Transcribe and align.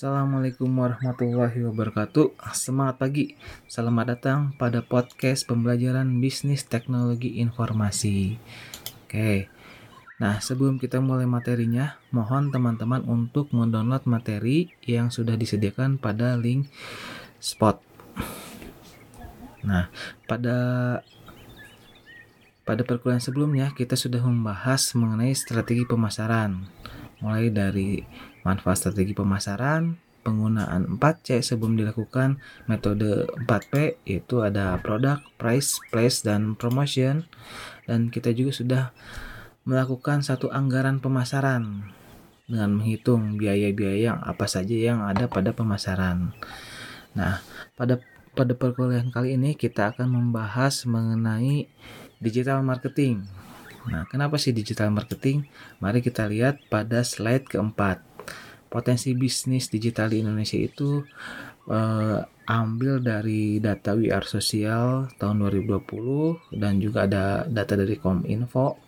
Assalamualaikum 0.00 0.80
warahmatullahi 0.80 1.60
wabarakatuh. 1.60 2.32
Semangat 2.56 2.96
pagi. 2.96 3.36
Selamat 3.68 4.16
datang 4.16 4.56
pada 4.56 4.80
podcast 4.80 5.44
pembelajaran 5.44 6.24
bisnis 6.24 6.64
teknologi 6.64 7.36
informasi. 7.36 8.40
Oke. 9.04 9.52
Nah, 10.16 10.40
sebelum 10.40 10.80
kita 10.80 11.04
mulai 11.04 11.28
materinya, 11.28 12.00
mohon 12.16 12.48
teman-teman 12.48 13.04
untuk 13.04 13.52
mendownload 13.52 14.08
materi 14.08 14.72
yang 14.88 15.12
sudah 15.12 15.36
disediakan 15.36 16.00
pada 16.00 16.32
link 16.32 16.72
spot. 17.36 17.84
Nah, 19.68 19.92
pada 20.24 20.56
pada 22.64 22.82
perkuliahan 22.88 23.20
sebelumnya 23.20 23.76
kita 23.76 24.00
sudah 24.00 24.24
membahas 24.24 24.96
mengenai 24.96 25.36
strategi 25.36 25.84
pemasaran 25.84 26.64
mulai 27.20 27.52
dari 27.52 28.00
manfaat 28.46 28.76
strategi 28.80 29.12
pemasaran, 29.12 29.98
penggunaan 30.20 31.00
4C 31.00 31.40
sebelum 31.40 31.80
dilakukan 31.80 32.40
metode 32.68 33.28
4P 33.48 34.04
yaitu 34.04 34.44
ada 34.44 34.76
product, 34.80 35.24
price, 35.40 35.80
place, 35.88 36.20
dan 36.20 36.54
promotion 36.56 37.24
dan 37.88 38.12
kita 38.12 38.30
juga 38.36 38.52
sudah 38.52 38.84
melakukan 39.64 40.24
satu 40.24 40.48
anggaran 40.52 41.00
pemasaran 41.00 41.92
dengan 42.50 42.70
menghitung 42.74 43.38
biaya-biaya 43.38 44.18
apa 44.18 44.50
saja 44.50 44.74
yang 44.74 45.06
ada 45.06 45.30
pada 45.30 45.54
pemasaran. 45.54 46.34
Nah, 47.14 47.38
pada 47.78 48.02
pada 48.34 48.54
perkuliahan 48.54 49.10
kali 49.10 49.38
ini 49.38 49.54
kita 49.54 49.94
akan 49.94 50.10
membahas 50.10 50.86
mengenai 50.86 51.70
digital 52.18 52.62
marketing. 52.62 53.26
Nah, 53.90 54.04
kenapa 54.10 54.36
sih 54.36 54.52
digital 54.52 54.92
marketing? 54.92 55.48
Mari 55.80 56.04
kita 56.04 56.28
lihat 56.28 56.60
pada 56.68 57.00
slide 57.06 57.48
keempat. 57.48 58.09
Potensi 58.70 59.10
bisnis 59.18 59.66
digital 59.66 60.14
di 60.14 60.22
Indonesia 60.22 60.54
itu 60.54 61.02
uh, 61.66 62.22
ambil 62.46 63.02
dari 63.02 63.58
data 63.58 63.98
WR 63.98 64.22
Sosial 64.22 65.10
tahun 65.18 65.42
2020 65.42 66.54
dan 66.54 66.78
juga 66.78 67.10
ada 67.10 67.42
data 67.50 67.74
dari 67.74 67.98
Kominfo 67.98 68.78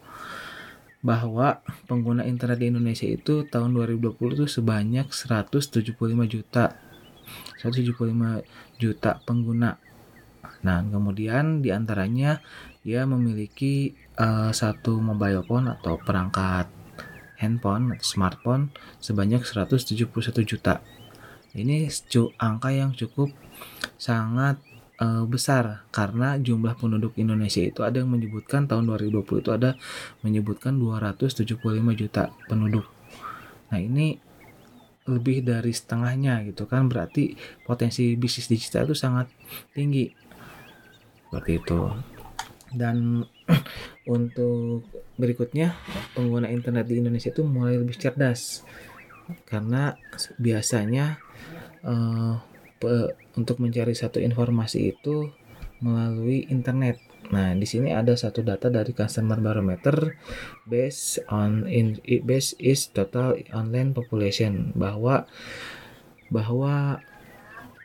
bahwa 1.02 1.58
pengguna 1.90 2.22
internet 2.22 2.62
di 2.62 2.70
Indonesia 2.70 3.10
itu 3.10 3.42
tahun 3.50 3.74
2020 3.74 4.38
itu 4.38 4.46
sebanyak 4.46 5.10
175 5.10 5.98
juta 6.30 6.78
175 7.58 8.78
juta 8.78 9.18
pengguna. 9.26 9.78
Nah, 10.62 10.78
kemudian 10.86 11.58
di 11.58 11.74
antaranya 11.74 12.38
dia 12.86 13.02
memiliki 13.06 13.94
uh, 14.18 14.54
satu 14.54 14.98
mobile 14.98 15.42
phone 15.46 15.70
atau 15.70 15.98
perangkat 15.98 16.81
handphone 17.42 17.90
atau 17.90 18.06
smartphone 18.06 18.70
sebanyak 19.02 19.42
171 19.42 20.06
juta. 20.46 20.78
Ini 21.52 21.90
angka 22.38 22.70
yang 22.70 22.94
cukup 22.94 23.34
sangat 23.98 24.62
uh, 25.02 25.26
besar 25.26 25.84
karena 25.92 26.38
jumlah 26.38 26.78
penduduk 26.78 27.18
Indonesia 27.18 27.60
itu 27.60 27.82
ada 27.82 28.00
yang 28.00 28.08
menyebutkan 28.08 28.70
tahun 28.70 28.88
2020 28.88 29.42
itu 29.42 29.50
ada 29.52 29.76
menyebutkan 30.22 30.78
275 30.78 31.58
juta 31.98 32.32
penduduk. 32.46 32.86
Nah, 33.68 33.80
ini 33.82 34.16
lebih 35.02 35.42
dari 35.42 35.74
setengahnya 35.74 36.46
gitu 36.46 36.70
kan 36.70 36.86
berarti 36.86 37.34
potensi 37.66 38.14
bisnis 38.14 38.46
digital 38.46 38.86
itu 38.86 38.94
sangat 38.94 39.26
tinggi 39.74 40.14
seperti 41.26 41.58
itu 41.58 41.90
dan 42.70 43.26
untuk 44.14 44.86
berikutnya 45.16 45.76
pengguna 46.16 46.48
internet 46.48 46.88
di 46.88 47.00
Indonesia 47.00 47.30
itu 47.32 47.44
mulai 47.44 47.76
lebih 47.76 47.96
cerdas. 47.96 48.64
Karena 49.46 49.94
biasanya 50.40 51.20
uh, 51.86 52.36
pe, 52.80 53.14
untuk 53.38 53.62
mencari 53.62 53.94
satu 53.94 54.18
informasi 54.18 54.92
itu 54.92 55.30
melalui 55.82 56.46
internet. 56.48 56.98
Nah, 57.32 57.56
di 57.56 57.64
sini 57.64 57.94
ada 57.94 58.12
satu 58.12 58.44
data 58.44 58.68
dari 58.68 58.92
customer 58.92 59.40
barometer 59.40 60.18
based 60.68 61.22
on 61.32 61.64
in 61.70 61.96
based 62.26 62.58
is 62.60 62.90
total 62.92 63.38
online 63.54 63.96
population. 63.96 64.74
Bahwa 64.76 65.24
bahwa 66.28 67.00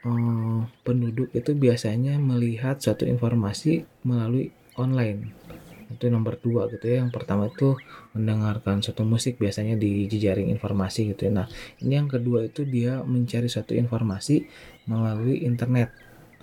uh, 0.03 0.59
penduduk 0.83 1.31
itu 1.31 1.51
biasanya 1.55 2.19
melihat 2.19 2.81
suatu 2.81 3.07
informasi 3.07 3.87
melalui 4.03 4.51
online 4.75 5.46
itu 5.87 6.05
nomor 6.11 6.35
dua 6.39 6.67
gitu 6.71 6.85
ya. 6.87 7.03
Yang 7.03 7.11
pertama 7.15 7.47
itu 7.47 7.79
mendengarkan 8.11 8.83
suatu 8.83 9.07
musik 9.07 9.39
biasanya 9.39 9.79
di 9.79 10.05
jejaring 10.05 10.51
informasi 10.51 11.15
gitu 11.15 11.27
ya. 11.27 11.31
Nah 11.43 11.47
ini 11.79 11.93
yang 11.99 12.09
kedua 12.11 12.47
itu 12.47 12.67
dia 12.67 12.99
mencari 13.03 13.47
suatu 13.47 13.71
informasi 13.75 14.47
melalui 14.87 15.43
internet. 15.47 15.91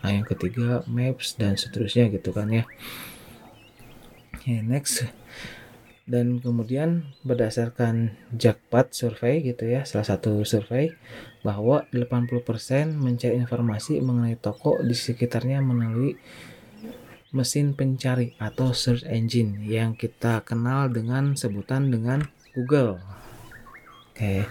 Nah 0.00 0.10
yang 0.12 0.24
ketiga 0.24 0.84
maps 0.88 1.36
dan 1.36 1.56
seterusnya 1.56 2.08
gitu 2.12 2.32
kan 2.32 2.48
ya. 2.52 2.64
Okay, 4.36 4.60
next. 4.60 5.08
Dan 6.04 6.36
kemudian 6.36 7.08
berdasarkan 7.24 8.12
Jackpot 8.36 8.92
survei 8.92 9.40
gitu 9.40 9.64
ya 9.64 9.88
salah 9.88 10.04
satu 10.04 10.44
survei 10.44 10.92
bahwa 11.40 11.88
80% 11.88 12.92
mencari 12.92 13.40
informasi 13.40 14.04
mengenai 14.04 14.36
toko 14.36 14.84
di 14.84 14.92
sekitarnya 14.92 15.64
melalui 15.64 16.20
mesin 17.34 17.74
pencari 17.74 18.38
atau 18.38 18.70
search 18.70 19.02
engine 19.10 19.66
yang 19.66 19.98
kita 19.98 20.46
kenal 20.46 20.86
dengan 20.86 21.34
sebutan 21.34 21.90
dengan 21.90 22.22
Google. 22.54 23.02
Oke. 24.14 24.46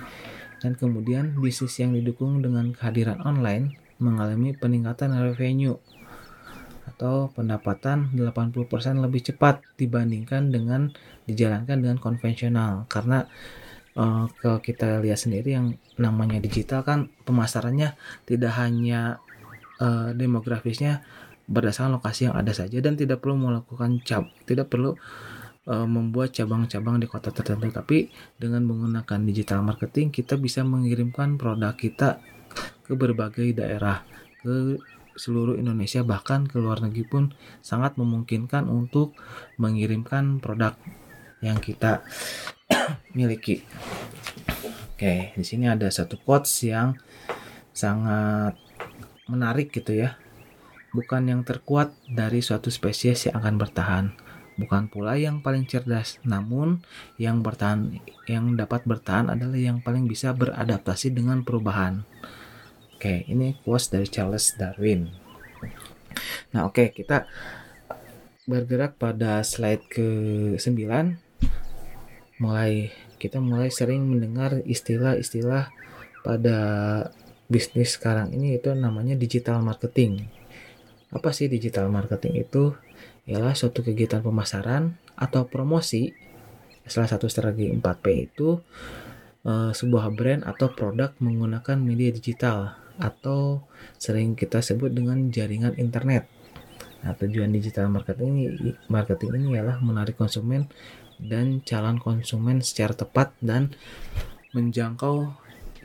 Dan 0.60 0.76
kemudian 0.76 1.40
bisnis 1.40 1.80
yang 1.80 1.96
didukung 1.96 2.44
dengan 2.44 2.76
kehadiran 2.76 3.24
online 3.24 3.80
mengalami 4.04 4.52
peningkatan 4.52 5.16
revenue 5.16 5.80
atau 6.84 7.32
pendapatan 7.32 8.12
80% 8.12 8.68
lebih 9.00 9.34
cepat 9.34 9.64
dibandingkan 9.80 10.52
dengan 10.52 10.92
dijalankan 11.26 11.80
dengan 11.80 11.98
konvensional 11.98 12.86
karena 12.92 13.26
uh, 13.98 14.28
kalau 14.40 14.60
kita 14.60 15.00
lihat 15.02 15.18
sendiri 15.18 15.56
yang 15.58 15.80
namanya 15.98 16.38
digital 16.44 16.84
kan 16.84 17.10
pemasarannya 17.24 17.96
tidak 18.28 18.54
hanya 18.60 19.24
uh, 19.80 20.12
demografisnya 20.14 21.02
berdasarkan 21.48 22.00
lokasi 22.00 22.32
yang 22.32 22.36
ada 22.40 22.56
saja 22.56 22.80
dan 22.80 22.96
tidak 22.96 23.20
perlu 23.20 23.36
melakukan 23.36 24.00
cap 24.04 24.32
tidak 24.48 24.72
perlu 24.72 24.96
uh, 25.68 25.88
membuat 25.88 26.32
cabang-cabang 26.32 27.04
di 27.04 27.08
kota 27.08 27.36
tertentu 27.36 27.68
tapi 27.72 28.08
dengan 28.40 28.64
menggunakan 28.64 29.20
digital 29.28 29.60
marketing 29.64 30.12
kita 30.12 30.40
bisa 30.40 30.64
mengirimkan 30.64 31.36
produk 31.36 31.76
kita 31.76 32.24
ke 32.84 32.96
berbagai 32.96 33.56
daerah 33.56 34.04
ke 34.40 34.80
seluruh 35.14 35.60
Indonesia 35.60 36.02
bahkan 36.02 36.48
ke 36.50 36.58
luar 36.58 36.82
negeri 36.82 37.06
pun 37.06 37.24
sangat 37.62 37.96
memungkinkan 38.00 38.66
untuk 38.66 39.14
mengirimkan 39.62 40.42
produk 40.42 40.74
yang 41.44 41.62
kita 41.62 42.02
miliki. 43.18 43.62
Oke, 44.96 45.36
di 45.38 45.46
sini 45.46 45.70
ada 45.70 45.86
satu 45.92 46.18
quotes 46.18 46.66
yang 46.66 46.98
sangat 47.74 48.58
menarik 49.30 49.70
gitu 49.70 49.94
ya 49.98 50.23
bukan 50.94 51.26
yang 51.26 51.42
terkuat 51.42 51.92
dari 52.06 52.40
suatu 52.40 52.70
spesies 52.70 53.28
yang 53.28 53.42
akan 53.42 53.56
bertahan, 53.58 54.06
bukan 54.56 54.88
pula 54.88 55.18
yang 55.18 55.42
paling 55.42 55.66
cerdas, 55.66 56.22
namun 56.22 56.86
yang 57.18 57.42
bertahan 57.42 57.98
yang 58.30 58.54
dapat 58.54 58.86
bertahan 58.86 59.34
adalah 59.34 59.58
yang 59.58 59.82
paling 59.82 60.06
bisa 60.06 60.32
beradaptasi 60.32 61.12
dengan 61.12 61.42
perubahan. 61.42 62.06
Oke, 62.96 63.26
ini 63.28 63.58
quotes 63.66 63.92
dari 63.92 64.08
Charles 64.08 64.54
Darwin. 64.56 65.10
Nah, 66.54 66.70
oke, 66.70 66.94
kita 66.94 67.26
bergerak 68.46 68.96
pada 69.02 69.42
slide 69.42 69.88
ke-9 69.88 70.80
mulai 72.44 72.92
kita 73.16 73.40
mulai 73.40 73.72
sering 73.72 74.04
mendengar 74.04 74.60
istilah-istilah 74.68 75.72
pada 76.28 76.58
bisnis 77.48 77.96
sekarang 77.96 78.36
ini 78.36 78.60
itu 78.60 78.76
namanya 78.76 79.16
digital 79.16 79.64
marketing 79.64 80.28
apa 81.14 81.30
sih 81.30 81.46
digital 81.48 81.88
marketing 81.94 82.42
itu? 82.42 82.74
Ialah 83.30 83.54
suatu 83.54 83.86
kegiatan 83.86 84.20
pemasaran 84.26 84.98
atau 85.14 85.46
promosi. 85.46 86.12
Salah 86.84 87.08
satu 87.08 87.32
strategi 87.32 87.72
4P 87.72 88.06
itu 88.20 88.60
uh, 89.48 89.72
sebuah 89.72 90.12
brand 90.12 90.44
atau 90.44 90.74
produk 90.74 91.16
menggunakan 91.24 91.80
media 91.80 92.12
digital 92.12 92.76
atau 93.00 93.64
sering 93.96 94.36
kita 94.36 94.60
sebut 94.60 94.92
dengan 94.92 95.32
jaringan 95.32 95.80
internet. 95.80 96.28
Nah, 97.04 97.16
tujuan 97.20 97.52
digital 97.52 97.88
marketing 97.92 98.32
ini 98.32 98.44
marketing 98.88 99.32
ini 99.40 99.60
ialah 99.60 99.80
menarik 99.84 100.16
konsumen 100.16 100.72
dan 101.20 101.64
calon 101.64 102.00
konsumen 102.00 102.60
secara 102.64 102.96
tepat 102.96 103.32
dan 103.44 103.76
menjangkau 104.56 105.36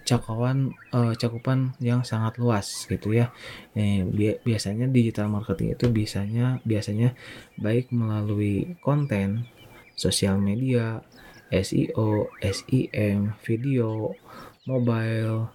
cakupan 0.08 0.72
uh, 0.96 1.12
cakupan 1.12 1.76
yang 1.84 2.00
sangat 2.08 2.40
luas 2.40 2.88
gitu 2.88 3.12
ya. 3.12 3.28
Eh, 3.76 4.08
bi 4.08 4.32
biasanya 4.40 4.88
digital 4.88 5.28
marketing 5.28 5.76
itu 5.76 5.92
biasanya 5.92 6.64
biasanya 6.64 7.12
baik 7.60 7.92
melalui 7.92 8.80
konten, 8.80 9.44
sosial 9.92 10.40
media, 10.40 11.04
SEO, 11.52 12.32
SEM, 12.40 13.36
video, 13.44 14.16
mobile, 14.64 15.52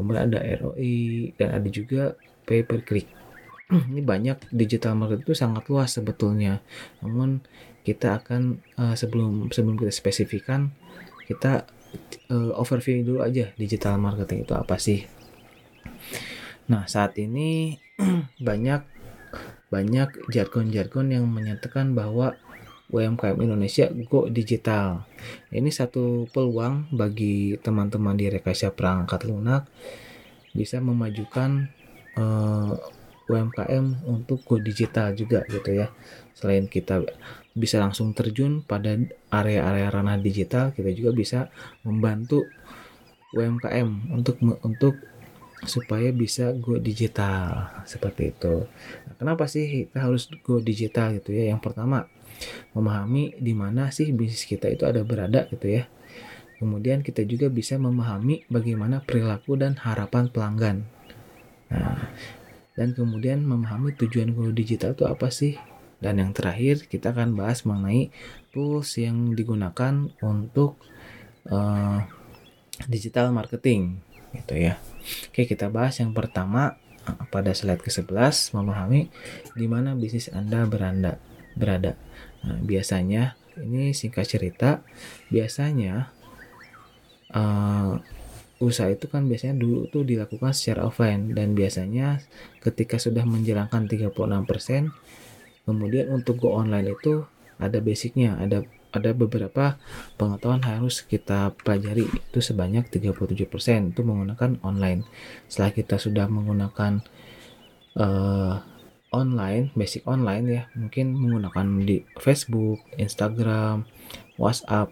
kemudian 0.00 0.32
ada 0.32 0.40
ROI 0.64 1.36
dan 1.36 1.60
ada 1.60 1.68
juga 1.68 2.16
pay 2.48 2.64
per 2.64 2.80
click 2.88 3.04
ini 3.92 4.00
banyak 4.00 4.48
digital 4.48 4.96
marketing 4.96 5.28
itu 5.28 5.36
sangat 5.36 5.68
luas 5.68 5.92
sebetulnya 5.92 6.64
namun 7.04 7.44
kita 7.84 8.16
akan 8.16 8.64
uh, 8.80 8.96
sebelum 8.96 9.52
sebelum 9.52 9.76
kita 9.76 9.92
spesifikan 9.92 10.72
kita 11.28 11.68
uh, 12.30 12.52
overview 12.58 13.02
dulu 13.02 13.20
aja 13.24 13.52
digital 13.56 13.96
marketing 13.96 14.44
itu 14.46 14.54
apa 14.54 14.76
sih 14.76 15.06
nah 16.70 16.86
saat 16.86 17.18
ini 17.18 17.78
banyak 18.48 18.82
banyak 19.70 20.10
jargon-jargon 20.34 21.14
yang 21.14 21.30
menyatakan 21.30 21.94
bahwa 21.94 22.34
UMKM 22.90 23.38
Indonesia 23.38 23.86
go 24.10 24.26
digital. 24.26 25.06
Ini 25.54 25.70
satu 25.70 26.26
peluang 26.34 26.90
bagi 26.90 27.54
teman-teman 27.62 28.18
di 28.18 28.26
Rekayasa 28.26 28.74
Perangkat 28.74 29.30
Lunak 29.30 29.70
bisa 30.50 30.82
memajukan 30.82 31.70
uh, 32.18 32.74
UMKM 33.30 34.10
untuk 34.10 34.42
go 34.42 34.58
digital 34.58 35.14
juga 35.14 35.46
gitu 35.46 35.70
ya. 35.70 35.94
Selain 36.34 36.66
kita 36.66 37.06
bisa 37.54 37.78
langsung 37.78 38.10
terjun 38.10 38.66
pada 38.66 38.98
area-area 39.30 39.88
ranah 39.90 40.18
digital, 40.18 40.74
kita 40.74 40.90
juga 40.90 41.10
bisa 41.14 41.38
membantu 41.86 42.46
UMKM 43.30 44.10
untuk 44.10 44.42
untuk 44.66 44.98
supaya 45.62 46.08
bisa 46.10 46.56
go 46.56 46.80
digital 46.80 47.68
seperti 47.84 48.32
itu. 48.32 48.64
Nah, 49.06 49.14
kenapa 49.20 49.44
sih 49.44 49.86
kita 49.86 50.08
harus 50.08 50.26
go 50.42 50.58
digital 50.58 51.14
gitu 51.20 51.36
ya? 51.36 51.52
Yang 51.52 51.70
pertama, 51.70 52.08
memahami 52.72 53.36
di 53.36 53.52
mana 53.52 53.92
sih 53.92 54.08
bisnis 54.10 54.48
kita 54.48 54.72
itu 54.72 54.88
ada 54.88 55.04
berada 55.04 55.44
gitu 55.52 55.68
ya. 55.68 55.84
Kemudian 56.60 57.00
kita 57.00 57.24
juga 57.24 57.48
bisa 57.48 57.80
memahami 57.80 58.44
bagaimana 58.52 59.00
perilaku 59.00 59.56
dan 59.56 59.80
harapan 59.80 60.28
pelanggan. 60.28 60.76
Nah, 61.72 62.12
dan 62.78 62.94
kemudian 62.94 63.42
memahami 63.42 63.94
tujuan 63.98 64.34
go 64.34 64.50
digital 64.54 64.94
itu 64.94 65.04
apa 65.06 65.28
sih? 65.32 65.58
Dan 66.00 66.16
yang 66.16 66.32
terakhir 66.32 66.88
kita 66.88 67.12
akan 67.12 67.36
bahas 67.36 67.68
mengenai 67.68 68.08
tools 68.56 68.96
yang 68.96 69.36
digunakan 69.36 70.08
untuk 70.24 70.80
uh, 71.52 72.00
digital 72.88 73.28
marketing 73.36 74.00
gitu 74.32 74.56
ya. 74.56 74.80
Oke, 75.28 75.44
kita 75.44 75.68
bahas 75.68 76.00
yang 76.00 76.16
pertama 76.16 76.80
eh, 77.04 77.16
pada 77.28 77.52
slide 77.52 77.82
ke-11 77.82 78.56
memahami 78.56 79.12
di 79.52 79.66
mana 79.68 79.92
bisnis 79.92 80.32
Anda 80.32 80.64
beranda, 80.64 81.20
berada. 81.58 81.98
Nah, 82.46 82.58
biasanya 82.64 83.36
ini 83.60 83.92
singkat 83.92 84.24
cerita, 84.24 84.80
biasanya 85.28 86.08
uh, 87.34 88.00
usaha 88.60 88.92
itu 88.92 89.08
kan 89.08 89.24
biasanya 89.24 89.56
dulu 89.56 89.88
tuh 89.88 90.04
dilakukan 90.04 90.52
secara 90.52 90.86
offline. 90.86 91.32
Dan 91.32 91.56
biasanya 91.56 92.20
ketika 92.60 93.00
sudah 93.00 93.24
menjalankan 93.24 93.88
36% 93.88 94.12
kemudian 95.64 96.10
untuk 96.12 96.40
go 96.40 96.56
online 96.56 96.92
itu 96.92 97.24
ada 97.56 97.80
basicnya. 97.80 98.36
Ada 98.36 98.64
ada 98.90 99.14
beberapa 99.14 99.78
pengetahuan 100.18 100.62
harus 100.66 101.02
kita 101.06 101.54
pelajari. 101.62 102.10
Itu 102.10 102.42
sebanyak 102.42 102.90
37% 102.90 103.94
itu 103.94 104.00
menggunakan 104.02 104.58
online. 104.66 105.06
Setelah 105.46 105.70
kita 105.72 105.96
sudah 105.96 106.26
menggunakan 106.26 106.98
uh, 107.96 108.58
online, 109.14 109.70
basic 109.78 110.06
online 110.06 110.44
ya, 110.46 110.62
mungkin 110.74 111.14
menggunakan 111.14 111.66
di 111.86 112.02
Facebook, 112.18 112.82
Instagram, 112.98 113.86
WhatsApp. 114.38 114.90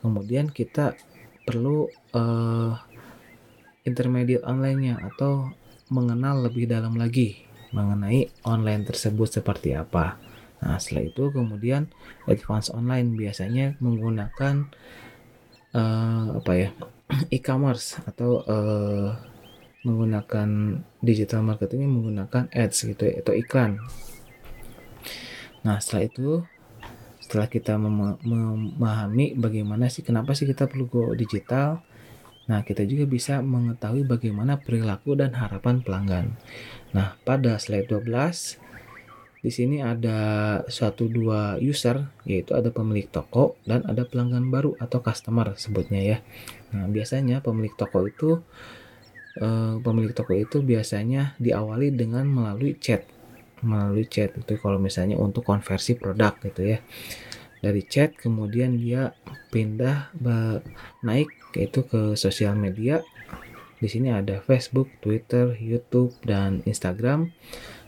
Kemudian 0.00 0.48
kita 0.48 0.96
perlu 1.44 1.88
uh, 2.16 2.72
intermediate 3.86 4.44
online-nya 4.44 4.98
atau 5.14 5.54
mengenal 5.88 6.50
lebih 6.50 6.66
dalam 6.66 6.98
lagi 6.98 7.46
mengenai 7.70 8.26
online 8.42 8.82
tersebut 8.86 9.40
seperti 9.40 9.78
apa. 9.78 10.18
Nah, 10.62 10.80
setelah 10.82 11.06
itu 11.06 11.30
kemudian 11.30 11.86
advance 12.26 12.72
online 12.74 13.14
biasanya 13.14 13.78
menggunakan 13.78 14.66
uh, 15.76 16.42
apa 16.42 16.52
ya? 16.56 16.68
e-commerce 17.36 18.02
atau 18.02 18.42
uh, 18.42 19.14
menggunakan 19.86 20.82
digital 20.98 21.46
marketing 21.46 21.86
menggunakan 21.86 22.50
ads 22.50 22.90
gitu 22.90 23.06
ya, 23.06 23.22
atau 23.22 23.34
iklan. 23.38 23.78
Nah 25.62 25.78
setelah 25.78 26.10
itu 26.10 26.28
setelah 27.22 27.46
kita 27.46 27.78
mem 27.78 28.18
memahami 28.26 29.38
bagaimana 29.38 29.86
sih 29.86 30.02
kenapa 30.02 30.34
sih 30.34 30.46
kita 30.46 30.66
perlu 30.66 30.90
go 30.90 31.14
digital, 31.14 31.85
nah 32.46 32.62
kita 32.62 32.86
juga 32.86 33.04
bisa 33.10 33.42
mengetahui 33.42 34.06
bagaimana 34.06 34.58
perilaku 34.62 35.18
dan 35.18 35.34
harapan 35.34 35.82
pelanggan. 35.82 36.26
Nah 36.94 37.18
pada 37.26 37.58
slide 37.58 37.90
12 37.90 38.62
di 39.42 39.50
sini 39.54 39.78
ada 39.78 40.18
satu 40.66 41.06
dua 41.06 41.54
user 41.62 42.10
yaitu 42.26 42.54
ada 42.54 42.74
pemilik 42.74 43.06
toko 43.06 43.54
dan 43.62 43.86
ada 43.86 44.02
pelanggan 44.02 44.50
baru 44.50 44.74
atau 44.78 45.02
customer 45.02 45.54
sebutnya 45.58 46.02
ya. 46.02 46.18
Nah 46.74 46.86
biasanya 46.90 47.42
pemilik 47.42 47.74
toko 47.74 48.06
itu 48.06 48.42
uh, 49.42 49.78
pemilik 49.82 50.14
toko 50.14 50.32
itu 50.34 50.62
biasanya 50.62 51.36
diawali 51.38 51.92
dengan 51.94 52.26
melalui 52.26 52.78
chat 52.80 53.06
melalui 53.64 54.04
chat 54.04 54.36
itu 54.36 54.60
kalau 54.60 54.76
misalnya 54.76 55.16
untuk 55.16 55.46
konversi 55.48 55.96
produk 55.96 56.36
gitu 56.44 56.76
ya 56.76 56.78
dari 57.64 57.82
chat 57.88 58.12
kemudian 58.14 58.76
dia 58.76 59.16
pindah 59.48 60.12
naik 61.00 61.32
yaitu 61.56 61.82
ke 61.88 62.14
sosial 62.14 62.54
media 62.54 63.00
di 63.76 63.92
sini 63.92 64.08
ada 64.08 64.40
Facebook, 64.40 64.88
Twitter, 65.04 65.52
YouTube 65.60 66.12
dan 66.24 66.64
Instagram 66.64 67.32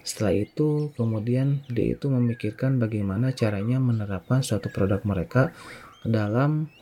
setelah 0.05 0.32
itu 0.41 0.88
kemudian 0.97 1.61
dia 1.69 1.93
itu 1.93 2.09
memikirkan 2.09 2.81
bagaimana 2.81 3.37
caranya 3.37 3.76
menerapkan 3.76 4.41
suatu 4.41 4.73
produk 4.73 5.05
mereka 5.05 5.53
dalam 6.00 6.73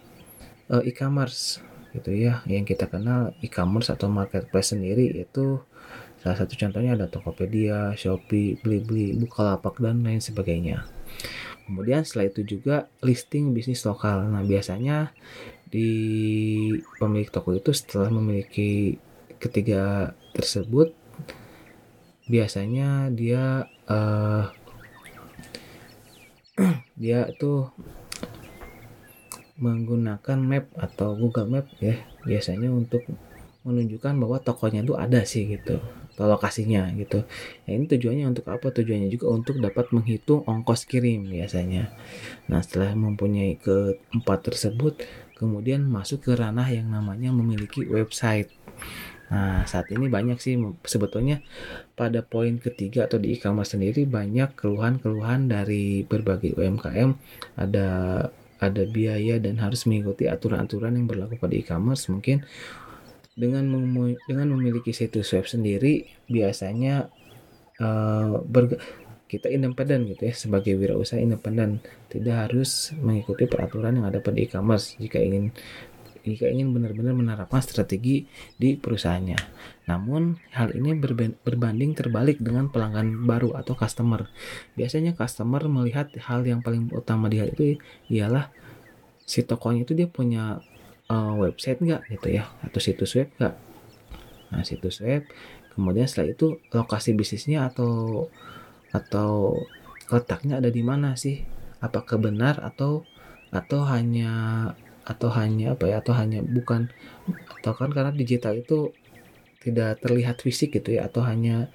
uh, 0.70 0.82
e-commerce 0.86 1.58
gitu 1.90 2.14
ya 2.14 2.46
yang 2.46 2.62
kita 2.62 2.86
kenal 2.86 3.34
e-commerce 3.42 3.90
atau 3.90 4.06
marketplace 4.06 4.76
sendiri 4.76 5.10
itu 5.16 5.58
salah 6.22 6.38
satu 6.38 6.54
contohnya 6.58 6.94
ada 6.94 7.06
Tokopedia, 7.10 7.94
Shopee, 7.98 8.58
Blibli, 8.62 9.14
Bukalapak 9.14 9.78
dan 9.78 10.02
lain 10.02 10.18
sebagainya. 10.18 10.86
Kemudian 11.66 12.06
setelah 12.06 12.30
itu 12.30 12.46
juga 12.46 12.86
listing 13.02 13.50
bisnis 13.50 13.82
lokal. 13.82 14.26
Nah 14.30 14.42
biasanya 14.46 15.10
di 15.66 15.90
pemilik 16.96 17.28
toko 17.28 17.54
itu 17.54 17.74
setelah 17.74 18.10
memiliki 18.14 19.02
ketiga 19.42 20.14
tersebut 20.32 20.94
biasanya 22.26 23.10
dia 23.10 23.66
uh, 23.86 24.50
dia 27.00 27.28
tuh 27.38 27.70
menggunakan 29.56 30.36
map 30.36 30.68
atau 30.76 31.16
Google 31.16 31.48
Map 31.48 31.66
ya 31.80 31.96
biasanya 32.28 32.68
untuk 32.68 33.08
menunjukkan 33.66 34.14
bahwa 34.20 34.38
tokonya 34.38 34.86
itu 34.86 34.94
ada 34.94 35.26
sih 35.26 35.48
gitu 35.48 35.80
atau 36.16 36.32
lokasinya 36.32 36.88
gitu. 36.96 37.28
Ya, 37.68 37.76
ini 37.76 37.84
tujuannya 37.84 38.24
untuk 38.32 38.48
apa? 38.48 38.72
Tujuannya 38.72 39.12
juga 39.12 39.36
untuk 39.36 39.60
dapat 39.60 39.92
menghitung 39.92 40.48
ongkos 40.48 40.88
kirim 40.88 41.28
biasanya. 41.28 41.92
Nah 42.48 42.64
setelah 42.64 42.96
mempunyai 42.96 43.60
keempat 43.60 44.48
tersebut, 44.48 45.04
kemudian 45.36 45.84
masuk 45.84 46.24
ke 46.26 46.32
ranah 46.32 46.66
yang 46.72 46.88
namanya 46.88 47.30
memiliki 47.30 47.84
website. 47.84 48.48
Nah, 49.26 49.66
saat 49.66 49.90
ini 49.90 50.06
banyak 50.06 50.38
sih 50.38 50.54
sebetulnya 50.86 51.42
pada 51.98 52.22
poin 52.22 52.62
ketiga 52.62 53.10
atau 53.10 53.18
di 53.18 53.34
e-commerce 53.34 53.74
sendiri 53.74 54.06
banyak 54.06 54.54
keluhan-keluhan 54.54 55.50
dari 55.50 56.06
berbagai 56.06 56.54
UMKM 56.54 57.10
ada 57.58 57.88
ada 58.56 58.82
biaya 58.88 59.36
dan 59.42 59.60
harus 59.60 59.84
mengikuti 59.84 60.30
aturan-aturan 60.30 60.96
yang 60.96 61.06
berlaku 61.10 61.36
pada 61.36 61.54
e-commerce 61.58 62.08
mungkin 62.08 62.46
dengan 63.36 63.68
mem 63.68 64.16
dengan 64.24 64.56
memiliki 64.56 64.96
situs 64.96 65.36
web 65.36 65.44
sendiri 65.44 66.08
biasanya 66.24 67.12
uh, 67.82 68.40
kita 69.26 69.50
independen 69.50 70.06
gitu 70.06 70.22
ya 70.30 70.34
sebagai 70.34 70.78
wirausaha 70.78 71.18
independen 71.18 71.82
tidak 72.06 72.46
harus 72.46 72.94
mengikuti 72.94 73.50
peraturan 73.50 73.98
yang 73.98 74.06
ada 74.06 74.22
pada 74.22 74.38
e-commerce 74.38 74.94
jika 75.02 75.18
ingin 75.18 75.50
jika 76.26 76.50
ingin 76.50 76.74
benar-benar 76.74 77.14
menerapkan 77.14 77.62
strategi 77.62 78.26
di 78.58 78.74
perusahaannya. 78.74 79.38
Namun, 79.86 80.34
hal 80.50 80.74
ini 80.74 80.98
berbanding 81.46 81.94
terbalik 81.94 82.42
dengan 82.42 82.66
pelanggan 82.66 83.30
baru 83.30 83.54
atau 83.54 83.78
customer. 83.78 84.26
Biasanya 84.74 85.14
customer 85.14 85.62
melihat 85.70 86.10
hal 86.26 86.42
yang 86.42 86.66
paling 86.66 86.90
utama 86.90 87.30
dia 87.30 87.46
itu 87.46 87.78
ialah 88.10 88.50
si 89.22 89.46
tokonya 89.46 89.86
itu 89.86 89.94
dia 89.94 90.10
punya 90.10 90.58
uh, 91.06 91.34
website 91.38 91.78
nggak 91.78 92.10
gitu 92.10 92.42
ya 92.42 92.50
atau 92.66 92.78
situs 92.82 93.14
web 93.14 93.30
nggak. 93.38 93.54
Nah, 94.50 94.62
situs 94.66 94.98
web. 95.02 95.22
Kemudian 95.78 96.10
setelah 96.10 96.34
itu 96.34 96.58
lokasi 96.74 97.14
bisnisnya 97.14 97.70
atau 97.70 98.26
atau 98.94 99.62
letaknya 100.10 100.58
ada 100.62 100.70
di 100.70 100.82
mana 100.84 101.14
sih? 101.18 101.42
Apakah 101.82 102.18
benar 102.18 102.62
atau 102.62 103.06
atau 103.54 103.80
hanya 103.86 104.32
atau 105.06 105.30
hanya 105.34 105.74
apa 105.78 105.90
ya? 105.90 106.02
Atau 106.02 106.14
hanya 106.14 106.42
bukan 106.42 106.90
atau 107.60 107.72
kan 107.74 107.90
karena 107.90 108.12
digital 108.14 108.58
itu 108.58 108.94
tidak 109.62 109.98
terlihat 109.98 110.38
fisik 110.38 110.78
gitu 110.78 110.94
ya 110.94 111.10
atau 111.10 111.26
hanya 111.26 111.66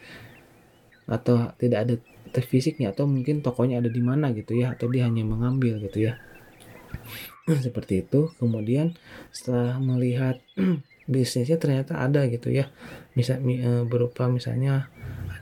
atau 1.12 1.52
tidak 1.60 1.80
ada 1.84 1.96
fisiknya 2.40 2.96
atau 2.96 3.04
mungkin 3.04 3.44
tokonya 3.44 3.84
ada 3.84 3.92
di 3.92 4.00
mana 4.00 4.32
gitu 4.32 4.56
ya 4.56 4.72
atau 4.72 4.88
dia 4.88 5.04
hanya 5.12 5.28
mengambil 5.28 5.84
gitu 5.84 6.08
ya. 6.08 6.16
Seperti 7.66 8.08
itu. 8.08 8.32
Kemudian 8.40 8.96
setelah 9.36 9.76
melihat 9.84 10.40
bisnisnya 11.12 11.60
ternyata 11.60 12.00
ada 12.00 12.24
gitu 12.32 12.48
ya. 12.48 12.72
Bisa 13.12 13.36
e, 13.44 13.84
berupa 13.84 14.32
misalnya 14.32 14.88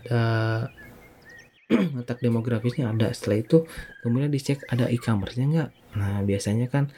ada 0.02 0.24
letak 1.98 2.20
demografisnya 2.20 2.90
ada. 2.90 3.14
Setelah 3.14 3.46
itu 3.46 3.58
kemudian 4.02 4.34
dicek 4.34 4.66
ada 4.68 4.90
e-commerce-nya 4.90 5.48
enggak 5.48 5.72
nah 5.90 6.22
biasanya 6.22 6.70
kan 6.70 6.94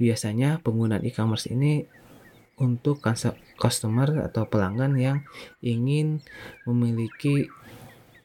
biasanya 0.00 0.64
penggunaan 0.64 1.04
e-commerce 1.04 1.46
ini 1.52 1.84
untuk 2.54 3.02
customer 3.58 4.08
atau 4.30 4.46
pelanggan 4.46 4.94
yang 4.94 5.18
ingin 5.58 6.22
memiliki 6.62 7.50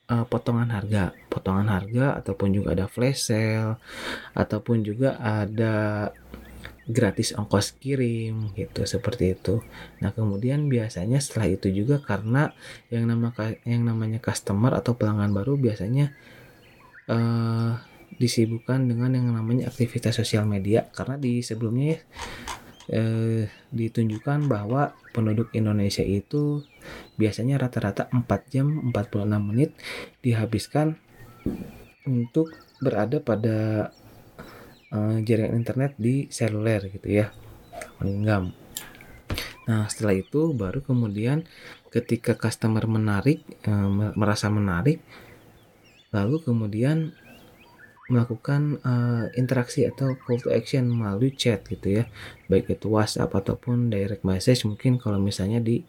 uh, 0.09 0.25
potongan 0.25 0.69
harga, 0.69 1.17
potongan 1.33 1.69
harga 1.69 2.21
ataupun 2.21 2.53
juga 2.53 2.77
ada 2.77 2.85
flash 2.85 3.29
sale 3.29 3.81
ataupun 4.37 4.85
juga 4.85 5.17
ada 5.17 6.09
gratis 6.89 7.37
ongkos 7.37 7.77
kirim 7.77 8.49
gitu 8.57 8.81
seperti 8.89 9.37
itu. 9.37 9.61
Nah, 10.01 10.09
kemudian 10.09 10.65
biasanya 10.65 11.21
setelah 11.21 11.53
itu 11.53 11.69
juga 11.69 12.01
karena 12.01 12.49
yang 12.89 13.05
nama 13.05 13.29
yang 13.63 13.85
namanya 13.85 14.17
customer 14.17 14.73
atau 14.73 14.97
pelanggan 14.97 15.29
baru 15.29 15.53
biasanya 15.55 16.09
uh, 17.05 17.77
disibukkan 18.17 18.89
dengan 18.89 19.13
yang 19.13 19.29
namanya 19.31 19.69
aktivitas 19.69 20.17
sosial 20.17 20.49
media 20.49 20.89
karena 20.91 21.15
di 21.15 21.45
sebelumnya 21.45 21.95
ya 21.95 21.99
eh, 22.89 23.43
ditunjukkan 23.69 24.49
bahwa 24.49 24.97
penduduk 25.13 25.53
Indonesia 25.53 26.01
itu 26.01 26.65
biasanya 27.15 27.61
rata-rata 27.61 28.09
4 28.11 28.25
jam 28.51 28.91
46 28.91 29.29
menit 29.39 29.71
dihabiskan 30.25 30.97
untuk 32.09 32.51
berada 32.81 33.21
pada 33.21 33.89
uh, 34.93 35.17
jaringan 35.21 35.59
internet 35.59 35.97
di 35.97 36.29
seluler 36.29 36.89
gitu 36.89 37.09
ya. 37.09 37.33
Menggam 38.01 38.55
nah 39.69 39.85
setelah 39.85 40.17
itu 40.17 40.49
baru 40.57 40.81
kemudian 40.81 41.45
ketika 41.93 42.33
customer 42.33 42.89
menarik 42.89 43.45
uh, 43.69 44.17
merasa 44.17 44.49
menarik 44.49 44.97
lalu 46.09 46.41
kemudian 46.41 47.13
melakukan 48.09 48.81
uh, 48.81 49.29
interaksi 49.37 49.85
atau 49.85 50.17
call 50.17 50.41
to 50.41 50.49
action 50.49 50.89
melalui 50.89 51.29
chat 51.29 51.61
gitu 51.69 52.01
ya. 52.01 52.03
Baik 52.49 52.73
itu 52.73 52.89
WhatsApp 52.89 53.29
ataupun 53.29 53.93
direct 53.93 54.25
message 54.25 54.65
mungkin 54.65 54.97
kalau 54.97 55.21
misalnya 55.21 55.61
di 55.61 55.85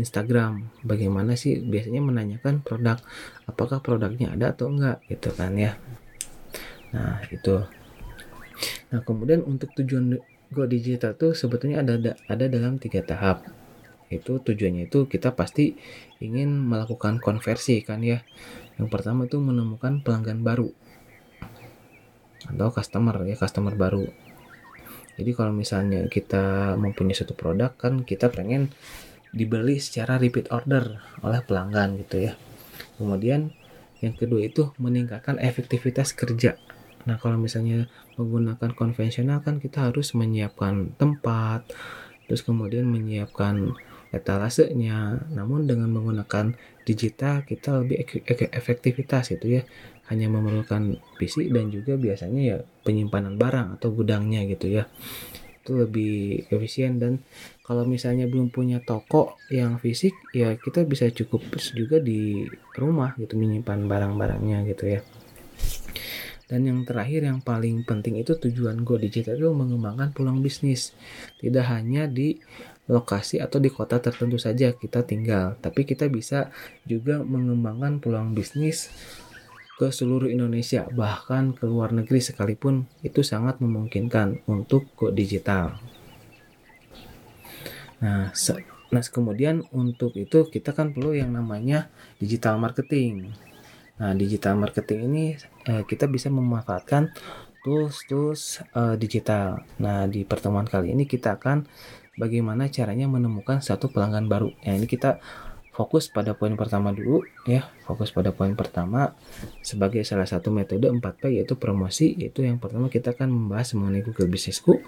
Instagram. 0.00 0.72
Bagaimana 0.80 1.36
sih 1.36 1.60
biasanya 1.60 2.00
menanyakan 2.00 2.64
produk? 2.64 2.96
Apakah 3.44 3.84
produknya 3.84 4.32
ada 4.32 4.56
atau 4.56 4.72
enggak 4.72 5.04
gitu 5.12 5.28
kan 5.36 5.52
ya. 5.60 5.76
Nah 6.96 7.20
itu 7.28 7.60
nah 8.88 9.00
kemudian 9.04 9.44
untuk 9.44 9.70
tujuan 9.76 10.18
Go 10.48 10.64
Digital 10.64 11.12
tuh 11.12 11.36
sebetulnya 11.36 11.84
ada 11.84 12.16
ada 12.24 12.44
dalam 12.48 12.80
tiga 12.80 13.04
tahap. 13.04 13.44
Itu 14.08 14.40
tujuannya 14.40 14.88
itu 14.88 15.04
kita 15.04 15.36
pasti 15.36 15.76
ingin 16.24 16.48
melakukan 16.48 17.20
konversi 17.20 17.84
kan 17.84 18.00
ya. 18.00 18.24
Yang 18.80 18.88
pertama 18.88 19.28
itu 19.28 19.36
menemukan 19.36 20.00
pelanggan 20.00 20.40
baru. 20.40 20.72
Atau 22.48 22.72
customer 22.72 23.20
ya 23.28 23.36
customer 23.36 23.76
baru. 23.76 24.08
Jadi 25.20 25.30
kalau 25.36 25.52
misalnya 25.52 26.08
kita 26.08 26.78
mempunyai 26.80 27.12
satu 27.12 27.36
produk 27.36 27.76
kan 27.76 28.00
kita 28.08 28.32
pengen 28.32 28.72
dibeli 29.36 29.76
secara 29.76 30.16
repeat 30.16 30.48
order 30.48 30.96
oleh 31.20 31.44
pelanggan 31.44 32.00
gitu 32.00 32.24
ya. 32.24 32.32
Kemudian 32.96 33.52
yang 34.00 34.16
kedua 34.16 34.48
itu 34.48 34.72
meningkatkan 34.80 35.36
efektivitas 35.36 36.16
kerja 36.16 36.56
nah 37.08 37.16
kalau 37.16 37.40
misalnya 37.40 37.88
menggunakan 38.20 38.76
konvensional 38.76 39.40
kan 39.40 39.56
kita 39.56 39.88
harus 39.88 40.12
menyiapkan 40.12 40.92
tempat 41.00 41.64
terus 42.28 42.44
kemudian 42.44 42.84
menyiapkan 42.84 43.72
etalasenya. 44.12 45.28
Namun 45.32 45.68
dengan 45.68 45.92
menggunakan 45.92 46.56
digital 46.84 47.44
kita 47.44 47.84
lebih 47.84 48.04
efektivitas 48.52 49.32
gitu 49.32 49.60
ya. 49.60 49.62
Hanya 50.08 50.32
memerlukan 50.32 50.96
PC 51.20 51.52
dan 51.52 51.68
juga 51.68 52.00
biasanya 52.00 52.40
ya 52.40 52.56
penyimpanan 52.84 53.36
barang 53.36 53.80
atau 53.80 53.92
gudangnya 53.92 54.44
gitu 54.48 54.72
ya. 54.72 54.88
Itu 55.60 55.76
lebih 55.76 56.48
efisien 56.48 56.96
dan 56.96 57.20
kalau 57.60 57.84
misalnya 57.84 58.24
belum 58.24 58.48
punya 58.48 58.80
toko 58.80 59.36
yang 59.52 59.76
fisik 59.76 60.16
ya 60.32 60.56
kita 60.56 60.88
bisa 60.88 61.12
cukup 61.12 61.44
juga 61.76 62.00
di 62.00 62.48
rumah 62.72 63.12
gitu 63.20 63.36
menyimpan 63.36 63.84
barang-barangnya 63.84 64.64
gitu 64.72 64.96
ya 64.96 65.00
dan 66.48 66.64
yang 66.64 66.82
terakhir 66.88 67.28
yang 67.28 67.44
paling 67.44 67.84
penting 67.84 68.16
itu 68.18 68.34
tujuan 68.34 68.80
Go 68.82 68.96
Digital 68.96 69.36
itu 69.36 69.52
mengembangkan 69.52 70.16
peluang 70.16 70.40
bisnis 70.40 70.96
tidak 71.38 71.68
hanya 71.68 72.08
di 72.08 72.40
lokasi 72.88 73.38
atau 73.38 73.60
di 73.60 73.68
kota 73.68 74.00
tertentu 74.00 74.40
saja 74.40 74.72
kita 74.72 75.04
tinggal 75.04 75.60
tapi 75.60 75.84
kita 75.84 76.08
bisa 76.08 76.48
juga 76.88 77.20
mengembangkan 77.20 78.00
peluang 78.00 78.32
bisnis 78.32 78.88
ke 79.78 79.94
seluruh 79.94 80.26
Indonesia 80.26 80.90
bahkan 80.90 81.54
ke 81.54 81.62
luar 81.62 81.94
negeri 81.94 82.18
sekalipun 82.18 82.90
itu 83.06 83.22
sangat 83.22 83.62
memungkinkan 83.62 84.42
untuk 84.50 84.90
go 84.98 85.14
digital. 85.14 85.78
Nah, 88.02 88.34
nah 88.90 89.02
kemudian 89.06 89.62
untuk 89.70 90.18
itu 90.18 90.50
kita 90.50 90.74
kan 90.74 90.90
perlu 90.90 91.14
yang 91.14 91.30
namanya 91.30 91.86
digital 92.18 92.58
marketing. 92.58 93.30
Nah, 93.98 94.14
digital 94.14 94.54
marketing 94.58 95.00
ini 95.10 95.24
eh, 95.66 95.82
kita 95.82 96.06
bisa 96.06 96.30
memanfaatkan 96.30 97.10
tools-tools 97.66 98.62
eh, 98.74 98.96
digital. 98.96 99.62
Nah, 99.82 100.06
di 100.06 100.22
pertemuan 100.22 100.66
kali 100.66 100.94
ini 100.94 101.04
kita 101.04 101.38
akan 101.38 101.66
bagaimana 102.18 102.70
caranya 102.70 103.06
menemukan 103.10 103.62
satu 103.62 103.90
pelanggan 103.90 104.30
baru. 104.30 104.54
Yang 104.62 104.74
ini 104.82 104.86
kita 104.86 105.10
fokus 105.78 106.10
pada 106.10 106.34
poin 106.34 106.58
pertama 106.58 106.90
dulu 106.90 107.22
ya 107.46 107.70
fokus 107.86 108.10
pada 108.10 108.34
poin 108.34 108.50
pertama 108.58 109.14
sebagai 109.62 110.02
salah 110.02 110.26
satu 110.26 110.50
metode 110.50 110.90
4P 110.90 111.38
yaitu 111.38 111.54
promosi 111.54 112.18
yaitu 112.18 112.42
yang 112.42 112.58
pertama 112.58 112.90
kita 112.90 113.14
akan 113.14 113.30
membahas 113.30 113.78
mengenai 113.78 114.02
Google 114.02 114.26
Businessku 114.26 114.82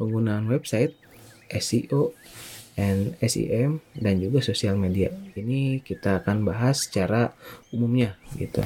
penggunaan 0.00 0.48
website 0.48 0.96
SEO 1.52 2.16
and 2.74 3.14
SEM 3.22 3.78
dan 3.94 4.18
juga 4.18 4.42
sosial 4.42 4.74
media. 4.74 5.10
Ini 5.34 5.82
kita 5.82 6.22
akan 6.22 6.42
bahas 6.46 6.86
secara 6.86 7.30
umumnya 7.70 8.18
gitu. 8.34 8.62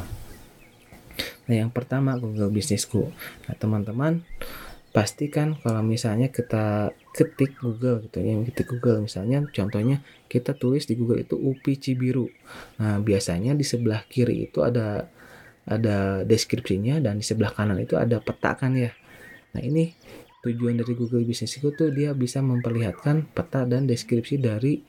Nah 1.48 1.54
yang 1.56 1.72
pertama 1.72 2.16
Google 2.16 2.52
Businessku. 2.52 3.08
Nah 3.48 3.54
teman-teman 3.56 4.24
pastikan 4.88 5.56
kalau 5.60 5.84
misalnya 5.84 6.32
kita 6.32 6.96
ketik 7.12 7.60
Google 7.60 8.00
gitu 8.08 8.24
ya 8.24 8.34
ketik 8.40 8.72
Google 8.72 9.04
misalnya 9.04 9.44
contohnya 9.52 10.00
kita 10.32 10.56
tulis 10.56 10.88
di 10.88 10.96
Google 10.96 11.20
itu 11.20 11.36
UPI 11.36 11.74
Cibiru. 11.76 12.26
Nah 12.80 12.96
biasanya 13.00 13.52
di 13.52 13.64
sebelah 13.64 14.04
kiri 14.08 14.48
itu 14.48 14.64
ada 14.64 15.08
ada 15.68 16.24
deskripsinya 16.24 17.04
dan 17.04 17.20
di 17.20 17.24
sebelah 17.24 17.52
kanan 17.52 17.76
itu 17.84 18.00
ada 18.00 18.24
peta 18.24 18.56
kan 18.56 18.72
ya. 18.72 18.92
Nah 19.52 19.60
ini 19.60 19.92
tujuan 20.52 20.80
dari 20.80 20.92
Google 20.96 21.24
Business 21.28 21.60
itu 21.60 21.68
tuh 21.72 21.92
dia 21.92 22.16
bisa 22.16 22.40
memperlihatkan 22.40 23.28
peta 23.32 23.68
dan 23.68 23.84
deskripsi 23.84 24.40
dari 24.40 24.80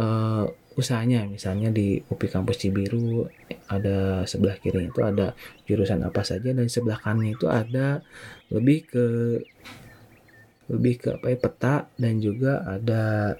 uh, 0.00 0.44
usahanya 0.72 1.28
misalnya 1.28 1.68
di 1.68 2.00
UPI 2.00 2.28
kampus 2.32 2.64
Cibiru 2.64 3.28
ada 3.68 4.24
sebelah 4.24 4.56
kiri 4.56 4.88
itu 4.88 5.00
ada 5.04 5.36
jurusan 5.68 6.00
apa 6.00 6.24
saja 6.24 6.52
dan 6.56 6.66
sebelah 6.68 6.96
kanan 6.96 7.28
itu 7.28 7.44
ada 7.48 8.00
lebih 8.48 8.88
ke 8.88 9.06
lebih 10.72 10.94
ke 10.96 11.08
apa 11.20 11.26
ya 11.28 11.38
peta 11.38 11.74
dan 12.00 12.22
juga 12.24 12.64
ada 12.64 13.36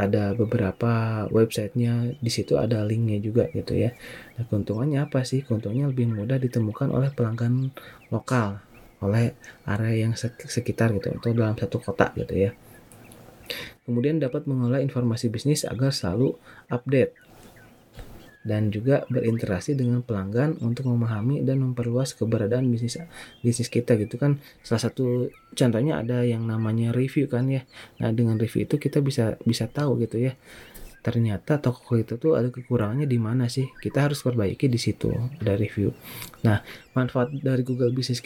ada 0.00 0.32
beberapa 0.32 1.26
websitenya 1.28 2.16
di 2.16 2.30
situ 2.32 2.56
ada 2.56 2.80
linknya 2.88 3.20
juga 3.20 3.52
gitu 3.52 3.76
ya. 3.76 3.92
Nah 4.38 4.48
keuntungannya 4.48 5.04
apa 5.04 5.28
sih? 5.28 5.44
Keuntungannya 5.44 5.92
lebih 5.92 6.08
mudah 6.08 6.40
ditemukan 6.40 6.88
oleh 6.88 7.12
pelanggan 7.12 7.68
lokal, 8.08 8.64
oleh 9.00 9.36
area 9.64 10.08
yang 10.08 10.12
sekitar 10.16 10.92
gitu 10.96 11.12
atau 11.16 11.32
dalam 11.32 11.56
satu 11.56 11.80
kota 11.80 12.12
gitu 12.16 12.34
ya. 12.36 12.50
Kemudian 13.82 14.22
dapat 14.22 14.46
mengolah 14.46 14.78
informasi 14.78 15.32
bisnis 15.32 15.66
agar 15.66 15.90
selalu 15.90 16.38
update 16.70 17.16
dan 18.40 18.72
juga 18.72 19.04
berinteraksi 19.12 19.76
dengan 19.76 20.00
pelanggan 20.00 20.56
untuk 20.64 20.88
memahami 20.88 21.44
dan 21.44 21.60
memperluas 21.60 22.16
keberadaan 22.16 22.72
bisnis 22.72 22.96
bisnis 23.44 23.68
kita 23.68 24.00
gitu 24.00 24.16
kan 24.16 24.40
salah 24.64 24.88
satu 24.88 25.28
contohnya 25.52 26.00
ada 26.00 26.24
yang 26.24 26.48
namanya 26.48 26.88
review 26.96 27.28
kan 27.28 27.52
ya 27.52 27.68
nah 28.00 28.08
dengan 28.08 28.40
review 28.40 28.64
itu 28.64 28.80
kita 28.80 29.04
bisa 29.04 29.36
bisa 29.44 29.68
tahu 29.68 30.00
gitu 30.00 30.32
ya 30.32 30.32
ternyata 31.00 31.56
toko 31.56 31.96
itu 31.96 32.20
tuh 32.20 32.36
ada 32.36 32.52
kekurangannya 32.52 33.08
di 33.08 33.16
mana 33.16 33.48
sih 33.48 33.68
kita 33.80 34.08
harus 34.08 34.20
perbaiki 34.20 34.68
di 34.68 34.76
situ 34.76 35.08
ada 35.40 35.56
review 35.56 35.96
nah 36.44 36.60
manfaat 36.92 37.32
dari 37.32 37.64
Google 37.64 37.92
Business 37.92 38.20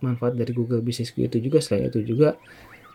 manfaat 0.00 0.34
dari 0.36 0.52
Google 0.56 0.80
Business 0.80 1.12
itu 1.12 1.36
juga 1.36 1.60
selain 1.60 1.92
itu 1.92 2.00
juga 2.00 2.40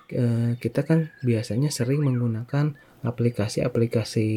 eh, 0.09 0.57
kita 0.57 0.81
kan 0.81 1.13
biasanya 1.21 1.69
sering 1.69 2.01
menggunakan 2.01 2.73
aplikasi-aplikasi 3.05 4.29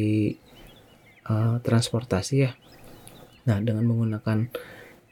uh, 1.29 1.57
transportasi 1.61 2.35
ya. 2.37 2.51
Nah, 3.49 3.57
dengan 3.59 3.89
menggunakan 3.89 4.49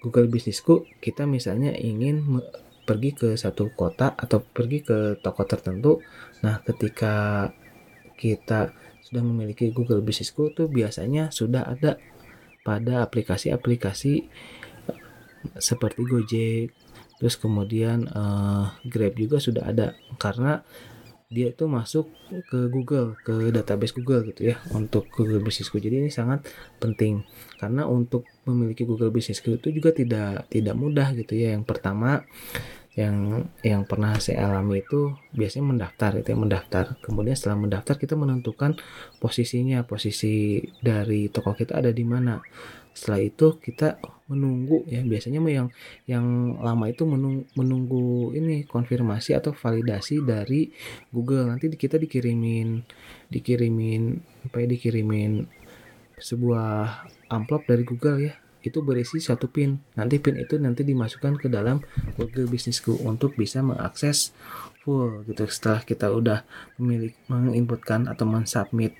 Google 0.01 0.29
Businessku, 0.29 0.85
kita 1.01 1.25
misalnya 1.25 1.73
ingin 1.73 2.41
pergi 2.87 3.11
ke 3.17 3.29
satu 3.35 3.73
kota 3.73 4.13
atau 4.13 4.39
pergi 4.39 4.85
ke 4.85 4.97
toko 5.19 5.43
tertentu. 5.43 5.99
Nah, 6.45 6.61
ketika 6.61 7.49
kita 8.15 8.71
sudah 9.07 9.23
memiliki 9.23 9.71
Google 9.71 10.03
Businessku 10.03 10.51
tuh 10.51 10.67
biasanya 10.67 11.31
sudah 11.31 11.63
ada 11.63 11.95
pada 12.67 13.07
aplikasi-aplikasi 13.07 14.27
seperti 15.55 16.03
Gojek, 16.03 16.75
terus 17.15 17.39
kemudian 17.39 18.11
uh, 18.11 18.75
Grab 18.83 19.15
juga 19.15 19.39
sudah 19.39 19.71
ada 19.71 19.95
karena 20.19 20.59
dia 21.27 21.51
itu 21.51 21.67
masuk 21.67 22.07
ke 22.47 22.71
Google 22.71 23.19
ke 23.19 23.51
database 23.51 23.91
Google 23.91 24.23
gitu 24.31 24.47
ya 24.47 24.63
untuk 24.71 25.11
Google 25.11 25.43
Business 25.43 25.67
jadi 25.67 26.07
ini 26.07 26.07
sangat 26.07 26.47
penting 26.79 27.27
karena 27.59 27.83
untuk 27.83 28.23
memiliki 28.47 28.87
Google 28.87 29.11
Business 29.11 29.43
itu 29.43 29.67
juga 29.75 29.91
tidak 29.91 30.47
tidak 30.47 30.75
mudah 30.79 31.11
gitu 31.19 31.35
ya. 31.35 31.51
Yang 31.51 31.67
pertama 31.67 32.23
yang 32.97 33.45
yang 33.61 33.85
pernah 33.85 34.17
saya 34.17 34.49
alami 34.49 34.81
itu 34.81 35.13
biasanya 35.29 35.69
mendaftar 35.69 36.17
itu 36.17 36.33
ya 36.33 36.37
mendaftar. 36.37 36.97
Kemudian 37.05 37.37
setelah 37.37 37.61
mendaftar 37.61 37.93
kita 37.93 38.17
menentukan 38.17 38.73
posisinya 39.21 39.85
posisi 39.85 40.65
dari 40.81 41.29
toko 41.29 41.53
kita 41.53 41.77
ada 41.77 41.93
di 41.93 42.01
mana. 42.01 42.41
Setelah 42.97 43.21
itu 43.21 43.61
kita 43.61 44.01
menunggu 44.25 44.81
ya 44.89 45.05
biasanya 45.05 45.37
yang 45.45 45.69
yang 46.09 46.25
lama 46.57 46.89
itu 46.89 47.05
menunggu, 47.05 47.45
menunggu 47.53 48.33
ini 48.33 48.65
konfirmasi 48.65 49.37
atau 49.37 49.53
validasi 49.53 50.25
dari 50.25 50.73
Google. 51.13 51.53
Nanti 51.53 51.69
kita 51.77 52.01
dikirimin 52.01 52.81
dikirimin 53.29 54.17
apa 54.49 54.65
ya 54.65 54.67
dikirimin 54.73 55.45
sebuah 56.17 57.05
amplop 57.29 57.69
dari 57.69 57.85
Google 57.85 58.17
ya 58.25 58.46
itu 58.65 58.81
berisi 58.81 59.21
satu 59.21 59.49
pin. 59.49 59.77
Nanti 59.93 60.17
pin 60.17 60.37
itu 60.39 60.57
nanti 60.57 60.81
dimasukkan 60.81 61.37
ke 61.37 61.47
dalam 61.51 61.83
Google 62.17 62.49
Businessku 62.49 62.97
untuk 63.05 63.37
bisa 63.37 63.61
mengakses 63.61 64.33
full 64.81 65.27
gitu 65.27 65.45
setelah 65.51 65.83
kita 65.83 66.07
udah 66.09 66.47
memilih 66.79 67.13
menginputkan 67.29 68.09
atau 68.09 68.25
mensubmit. 68.25 68.95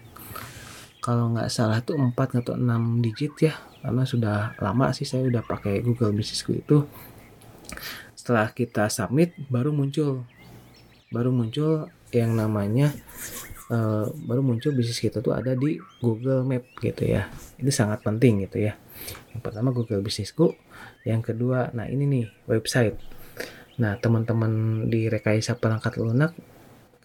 Kalau 1.02 1.32
nggak 1.32 1.48
salah 1.48 1.80
tuh 1.80 1.96
4 1.96 2.44
atau 2.44 2.60
6 2.60 3.00
digit 3.00 3.34
ya 3.40 3.54
karena 3.80 4.04
sudah 4.04 4.38
lama 4.60 4.92
sih 4.92 5.08
saya 5.08 5.24
udah 5.24 5.40
pakai 5.42 5.80
Google 5.80 6.12
Businessku 6.12 6.52
itu. 6.60 6.84
Setelah 8.14 8.52
kita 8.52 8.92
submit 8.92 9.34
baru 9.48 9.72
muncul. 9.72 10.28
Baru 11.08 11.32
muncul 11.32 11.88
yang 12.12 12.36
namanya 12.36 12.92
uh, 13.72 14.12
baru 14.28 14.44
muncul 14.44 14.76
bisnis 14.76 15.00
kita 15.00 15.24
tuh 15.24 15.32
ada 15.32 15.56
di 15.56 15.80
Google 16.04 16.44
Map 16.44 16.68
gitu 16.84 17.08
ya. 17.08 17.32
Ini 17.56 17.72
sangat 17.72 18.04
penting 18.04 18.44
gitu 18.44 18.68
ya 18.68 18.76
yang 19.34 19.42
pertama 19.42 19.74
Google 19.74 20.01
Businessku 20.04 20.54
yang 21.04 21.22
kedua 21.22 21.72
nah 21.72 21.86
ini 21.86 22.06
nih 22.06 22.25
website. 22.50 22.98
Nah 23.77 23.96
teman-teman 24.01 24.86
di 24.89 25.08
rekayasa 25.08 25.58
perangkat 25.58 26.01
lunak 26.01 26.34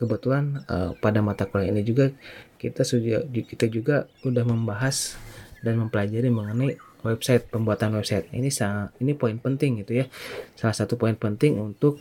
kebetulan 0.01 0.67
uh, 0.67 0.99
pada 0.99 1.23
mata 1.23 1.47
kuliah 1.47 1.71
ini 1.71 1.87
juga 1.87 2.11
kita 2.59 2.83
sudah 2.83 3.23
kita 3.31 3.71
juga 3.71 4.11
udah 4.27 4.43
membahas 4.43 5.15
dan 5.63 5.79
mempelajari 5.79 6.27
mengenai 6.27 6.75
website 7.07 7.51
pembuatan 7.51 7.99
website. 7.99 8.31
Ini 8.31 8.51
sangat 8.51 8.95
ini 9.03 9.15
poin 9.15 9.39
penting 9.39 9.83
gitu 9.83 10.03
ya. 10.03 10.07
Salah 10.55 10.75
satu 10.75 10.95
poin 10.99 11.15
penting 11.19 11.59
untuk 11.59 11.99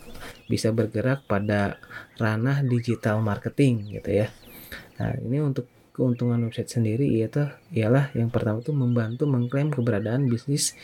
bisa 0.49 0.69
bergerak 0.73 1.25
pada 1.25 1.81
ranah 2.17 2.61
digital 2.65 3.21
marketing 3.21 3.97
gitu 4.01 4.25
ya. 4.25 4.27
Nah 5.01 5.17
ini 5.21 5.41
untuk 5.41 5.65
keuntungan 5.91 6.39
website 6.47 6.71
sendiri 6.71 7.07
yaitu 7.07 7.47
ialah 7.75 8.11
yang 8.15 8.31
pertama 8.31 8.63
itu 8.63 8.71
membantu 8.71 9.27
mengklaim 9.27 9.69
keberadaan 9.69 10.27
bisnis 10.31 10.75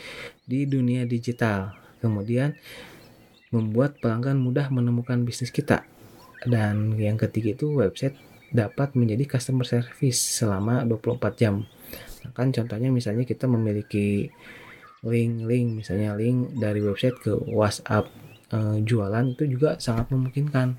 di 0.44 0.68
dunia 0.68 1.08
digital 1.08 1.74
kemudian 2.04 2.54
membuat 3.48 3.96
pelanggan 3.98 4.36
mudah 4.36 4.68
menemukan 4.68 5.24
bisnis 5.24 5.48
kita 5.48 5.84
dan 6.46 6.94
yang 7.00 7.16
ketiga 7.18 7.56
itu 7.56 7.72
website 7.72 8.14
dapat 8.48 8.96
menjadi 8.96 9.36
customer 9.36 9.66
service 9.66 10.40
selama 10.40 10.84
24 10.88 11.40
jam. 11.40 11.68
Nah, 12.24 12.32
kan 12.32 12.48
contohnya 12.52 12.88
misalnya 12.88 13.28
kita 13.28 13.44
memiliki 13.44 14.32
link-link 15.04 15.84
misalnya 15.84 16.18
link 16.18 16.58
dari 16.58 16.82
website 16.82 17.14
ke 17.22 17.30
WhatsApp 17.54 18.10
e, 18.50 18.82
jualan 18.82 19.36
itu 19.36 19.44
juga 19.46 19.76
sangat 19.78 20.10
memungkinkan. 20.10 20.74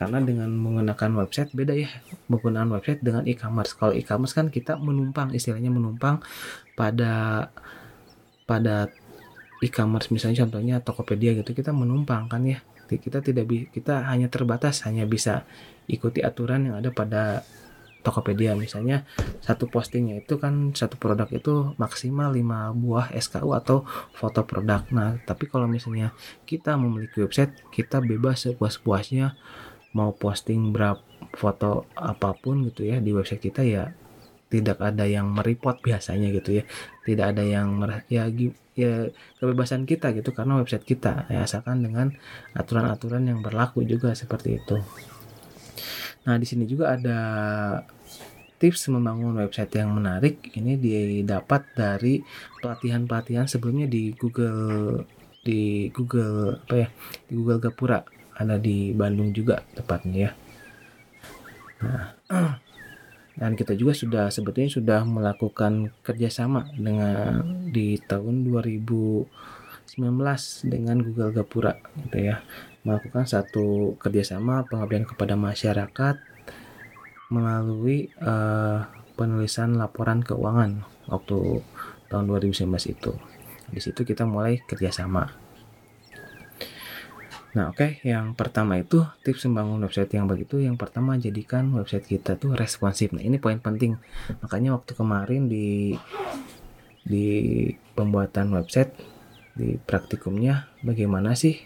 Karena 0.00 0.16
dengan 0.24 0.48
menggunakan 0.48 1.12
website 1.20 1.52
beda 1.52 1.76
ya 1.76 1.92
menggunakan 2.32 2.80
website 2.80 3.04
dengan 3.04 3.28
e-commerce. 3.28 3.76
Kalau 3.76 3.92
e-commerce 3.92 4.32
kan 4.32 4.48
kita 4.48 4.80
menumpang 4.80 5.36
istilahnya 5.36 5.68
menumpang 5.68 6.24
pada 6.72 7.46
pada 8.48 8.88
e-commerce 9.60 10.08
misalnya 10.08 10.48
contohnya 10.48 10.80
Tokopedia 10.80 11.36
gitu 11.36 11.52
kita 11.52 11.76
menumpang 11.76 12.32
kan 12.32 12.40
ya 12.48 12.64
kita 12.88 13.20
tidak 13.20 13.44
kita 13.70 14.08
hanya 14.08 14.26
terbatas 14.26 14.82
hanya 14.88 15.04
bisa 15.04 15.44
ikuti 15.86 16.24
aturan 16.24 16.66
yang 16.66 16.80
ada 16.80 16.90
pada 16.90 17.44
Tokopedia 18.00 18.56
misalnya 18.56 19.04
satu 19.44 19.68
postingnya 19.68 20.24
itu 20.24 20.40
kan 20.40 20.72
satu 20.72 20.96
produk 20.96 21.28
itu 21.28 21.76
maksimal 21.76 22.32
5 22.32 22.80
buah 22.80 23.12
SKU 23.12 23.52
atau 23.52 23.84
foto 24.16 24.40
produk. 24.48 24.88
Nah, 24.88 25.20
tapi 25.28 25.44
kalau 25.52 25.68
misalnya 25.68 26.16
kita 26.48 26.80
memiliki 26.80 27.20
website, 27.20 27.52
kita 27.68 28.00
bebas 28.00 28.48
sepuas-puasnya 28.48 29.36
mau 29.96 30.14
posting 30.14 30.70
berapa 30.70 31.02
foto 31.30 31.86
apa 31.94 32.34
pun 32.34 32.66
gitu 32.66 32.82
ya 32.88 32.98
di 32.98 33.14
website 33.14 33.50
kita 33.50 33.62
ya 33.62 33.94
tidak 34.50 34.82
ada 34.82 35.06
yang 35.06 35.30
mereport 35.30 35.78
biasanya 35.78 36.28
gitu 36.34 36.60
ya. 36.60 36.64
Tidak 37.06 37.26
ada 37.32 37.46
yang 37.46 37.78
ya 38.10 38.26
ya 38.74 39.06
kebebasan 39.38 39.86
kita 39.86 40.10
gitu 40.10 40.34
karena 40.34 40.58
website 40.58 40.82
kita 40.82 41.30
ya 41.30 41.46
asalkan 41.46 41.86
dengan 41.86 42.10
aturan-aturan 42.58 43.30
yang 43.30 43.40
berlaku 43.40 43.86
juga 43.86 44.12
seperti 44.12 44.58
itu. 44.58 44.76
Nah, 46.26 46.36
di 46.36 46.44
sini 46.44 46.66
juga 46.66 46.98
ada 46.98 47.18
tips 48.60 48.90
membangun 48.92 49.38
website 49.40 49.72
yang 49.78 49.94
menarik. 49.94 50.42
Ini 50.52 50.76
didapat 50.76 51.72
dari 51.72 52.20
pelatihan-pelatihan 52.60 53.46
sebelumnya 53.46 53.86
di 53.86 54.12
Google 54.18 55.06
di 55.40 55.88
Google 55.94 56.60
apa 56.60 56.74
ya? 56.76 56.88
Di 57.30 57.32
Google 57.38 57.62
Gapura. 57.62 58.19
Ada 58.40 58.56
di 58.56 58.96
Bandung 58.96 59.36
juga 59.36 59.60
tepatnya 59.76 60.16
ya. 60.16 60.30
Nah, 61.80 62.04
dan 63.40 63.56
kita 63.56 63.72
juga 63.76 63.92
sudah 63.96 64.28
sebetulnya 64.32 64.72
sudah 64.72 65.00
melakukan 65.04 65.92
kerjasama 66.04 66.68
dengan 66.76 67.40
di 67.68 67.96
tahun 68.00 68.44
2019 68.48 69.96
dengan 70.68 70.96
Google 71.00 71.32
Gapura 71.36 71.72
gitu 72.04 72.18
ya 72.20 72.44
melakukan 72.84 73.28
satu 73.28 73.96
kerjasama 74.00 74.64
pengabdian 74.68 75.04
kepada 75.04 75.36
masyarakat 75.36 76.16
melalui 77.28 78.10
uh, 78.24 78.88
penulisan 79.14 79.76
laporan 79.76 80.24
keuangan 80.24 80.84
waktu 81.06 81.60
tahun 82.08 82.24
2019 82.26 82.66
itu. 82.92 83.12
Di 83.70 83.78
situ 83.78 84.02
kita 84.02 84.26
mulai 84.26 84.58
kerjasama. 84.64 85.30
Nah, 87.50 87.74
oke, 87.74 87.82
okay. 87.82 87.90
yang 88.06 88.38
pertama 88.38 88.78
itu 88.78 89.02
tips 89.26 89.50
membangun 89.50 89.82
website 89.82 90.14
yang 90.14 90.30
begitu. 90.30 90.62
Yang 90.62 90.78
pertama 90.78 91.18
jadikan 91.18 91.66
website 91.74 92.06
kita 92.06 92.38
tuh 92.38 92.54
responsif. 92.54 93.10
Nah, 93.10 93.26
ini 93.26 93.42
poin 93.42 93.58
penting. 93.58 93.98
Makanya 94.38 94.78
waktu 94.78 94.94
kemarin 94.94 95.50
di 95.50 95.98
di 97.02 97.26
pembuatan 97.96 98.54
website 98.54 98.94
di 99.56 99.74
praktikumnya 99.82 100.70
bagaimana 100.84 101.34
sih 101.34 101.58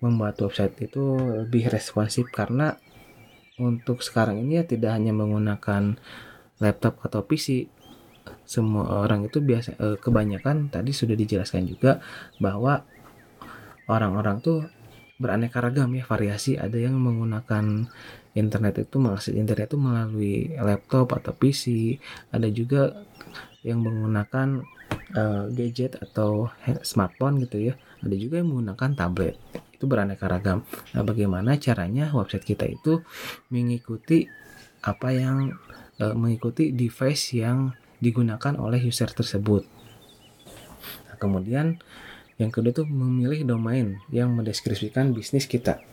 membuat 0.00 0.40
website 0.40 0.74
itu 0.82 1.20
lebih 1.46 1.68
responsif 1.70 2.26
karena 2.32 2.74
untuk 3.60 4.00
sekarang 4.00 4.40
ini 4.40 4.58
ya 4.58 4.64
tidak 4.64 4.96
hanya 4.96 5.12
menggunakan 5.12 6.00
laptop 6.58 7.04
atau 7.04 7.22
PC 7.22 7.68
semua 8.48 9.04
orang 9.04 9.28
itu 9.28 9.38
biasa 9.38 9.76
eh, 9.76 9.96
kebanyakan 10.00 10.72
tadi 10.72 10.90
sudah 10.90 11.14
dijelaskan 11.14 11.68
juga 11.68 12.00
bahwa 12.40 12.82
orang-orang 13.90 14.38
tuh 14.38 14.64
beraneka 15.20 15.60
ragam 15.60 15.92
ya 15.92 16.06
variasi 16.06 16.56
ada 16.56 16.80
yang 16.80 16.96
menggunakan 16.96 17.90
internet 18.32 18.88
itu 18.88 18.96
mengakses 18.96 19.36
internet 19.36 19.68
itu 19.68 19.76
melalui 19.76 20.34
laptop 20.56 21.12
atau 21.12 21.36
PC 21.36 21.98
ada 22.32 22.48
juga 22.48 23.04
yang 23.60 23.84
menggunakan 23.84 24.64
uh, 25.12 25.44
gadget 25.52 26.00
atau 26.00 26.48
smartphone 26.80 27.42
gitu 27.44 27.68
ya 27.68 27.74
ada 28.00 28.16
juga 28.16 28.40
yang 28.40 28.48
menggunakan 28.48 28.96
tablet 28.96 29.36
itu 29.80 29.88
beraneka 29.88 30.28
ragam. 30.28 30.60
Nah, 30.92 31.00
bagaimana 31.00 31.56
caranya 31.56 32.12
website 32.12 32.44
kita 32.44 32.68
itu 32.68 33.00
mengikuti 33.48 34.28
apa 34.84 35.08
yang 35.08 35.56
e, 35.96 36.04
mengikuti 36.12 36.76
device 36.76 37.40
yang 37.40 37.72
digunakan 37.96 38.60
oleh 38.60 38.76
user 38.84 39.08
tersebut. 39.08 39.64
Nah, 41.08 41.16
kemudian 41.16 41.80
yang 42.40 42.48
kedua 42.48 42.72
itu 42.72 42.88
memilih 42.88 43.44
domain 43.44 44.00
yang 44.08 44.32
mendeskripsikan 44.32 45.12
bisnis 45.12 45.44
kita. 45.44 45.84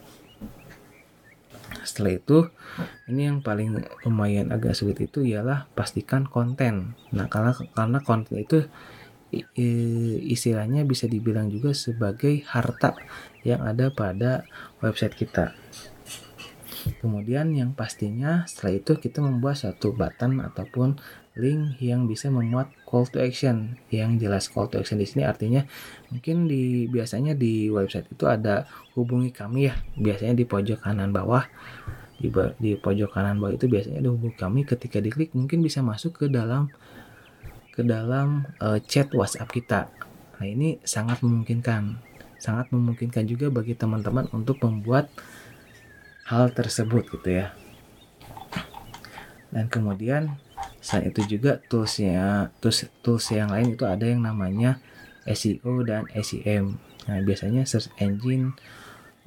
setelah 1.83 2.19
itu 2.19 2.37
ini 3.07 3.31
yang 3.31 3.39
paling 3.39 3.79
lumayan 4.03 4.51
agak 4.51 4.75
sulit 4.75 4.99
itu 4.99 5.23
ialah 5.23 5.71
pastikan 5.71 6.27
konten 6.27 6.99
nah 7.15 7.31
karena 7.31 7.55
karena 7.71 7.99
konten 8.03 8.43
itu 8.43 8.67
istilahnya 10.27 10.83
bisa 10.83 11.07
dibilang 11.07 11.47
juga 11.47 11.71
sebagai 11.71 12.43
harta 12.47 12.95
yang 13.47 13.63
ada 13.63 13.91
pada 13.91 14.43
website 14.83 15.15
kita 15.15 15.55
kemudian 16.99 17.53
yang 17.53 17.71
pastinya 17.75 18.47
setelah 18.49 18.79
itu 18.79 18.97
kita 18.97 19.19
membuat 19.23 19.59
satu 19.61 19.93
button 19.93 20.43
ataupun 20.43 20.99
link 21.37 21.77
yang 21.79 22.09
bisa 22.09 22.33
memuat 22.33 22.73
call 22.83 23.05
to 23.07 23.21
action. 23.21 23.77
Yang 23.93 24.27
jelas 24.27 24.43
call 24.49 24.67
to 24.67 24.81
action 24.81 24.97
di 24.97 25.05
sini 25.05 25.23
artinya 25.23 25.63
mungkin 26.09 26.49
di 26.49 26.89
biasanya 26.89 27.37
di 27.37 27.69
website 27.69 28.09
itu 28.09 28.25
ada 28.25 28.65
hubungi 28.97 29.29
kami 29.29 29.69
ya. 29.69 29.77
Biasanya 29.95 30.33
di 30.33 30.45
pojok 30.49 30.81
kanan 30.83 31.13
bawah 31.13 31.45
di, 32.17 32.33
di 32.57 32.71
pojok 32.73 33.13
kanan 33.13 33.37
bawah 33.37 33.53
itu 33.53 33.69
biasanya 33.69 34.01
ada 34.01 34.11
hubungi 34.11 34.35
kami. 34.35 34.65
Ketika 34.65 34.97
diklik 34.97 35.31
mungkin 35.37 35.61
bisa 35.61 35.85
masuk 35.85 36.17
ke 36.17 36.25
dalam 36.27 36.73
ke 37.77 37.85
dalam 37.85 38.49
uh, 38.57 38.81
chat 38.81 39.13
WhatsApp 39.13 39.53
kita. 39.53 39.79
Nah 40.41 40.45
ini 40.49 40.81
sangat 40.81 41.21
memungkinkan. 41.21 42.01
Sangat 42.41 42.73
memungkinkan 42.73 43.25
juga 43.29 43.53
bagi 43.53 43.77
teman-teman 43.77 44.29
untuk 44.33 44.57
membuat 44.65 45.09
hal 46.27 46.51
tersebut 46.51 47.07
gitu 47.07 47.43
ya 47.43 47.55
dan 49.51 49.71
kemudian 49.71 50.35
Selain 50.87 51.11
itu 51.11 51.37
juga 51.37 51.59
toolsnya 51.67 52.47
tools 52.63 52.87
tools 53.03 53.27
yang 53.35 53.51
lain 53.51 53.75
itu 53.75 53.83
ada 53.83 54.07
yang 54.07 54.23
namanya 54.23 54.79
SEO 55.27 55.83
dan 55.83 56.07
SEM. 56.15 56.79
Nah 57.11 57.19
biasanya 57.27 57.67
search 57.67 57.91
engine 57.99 58.55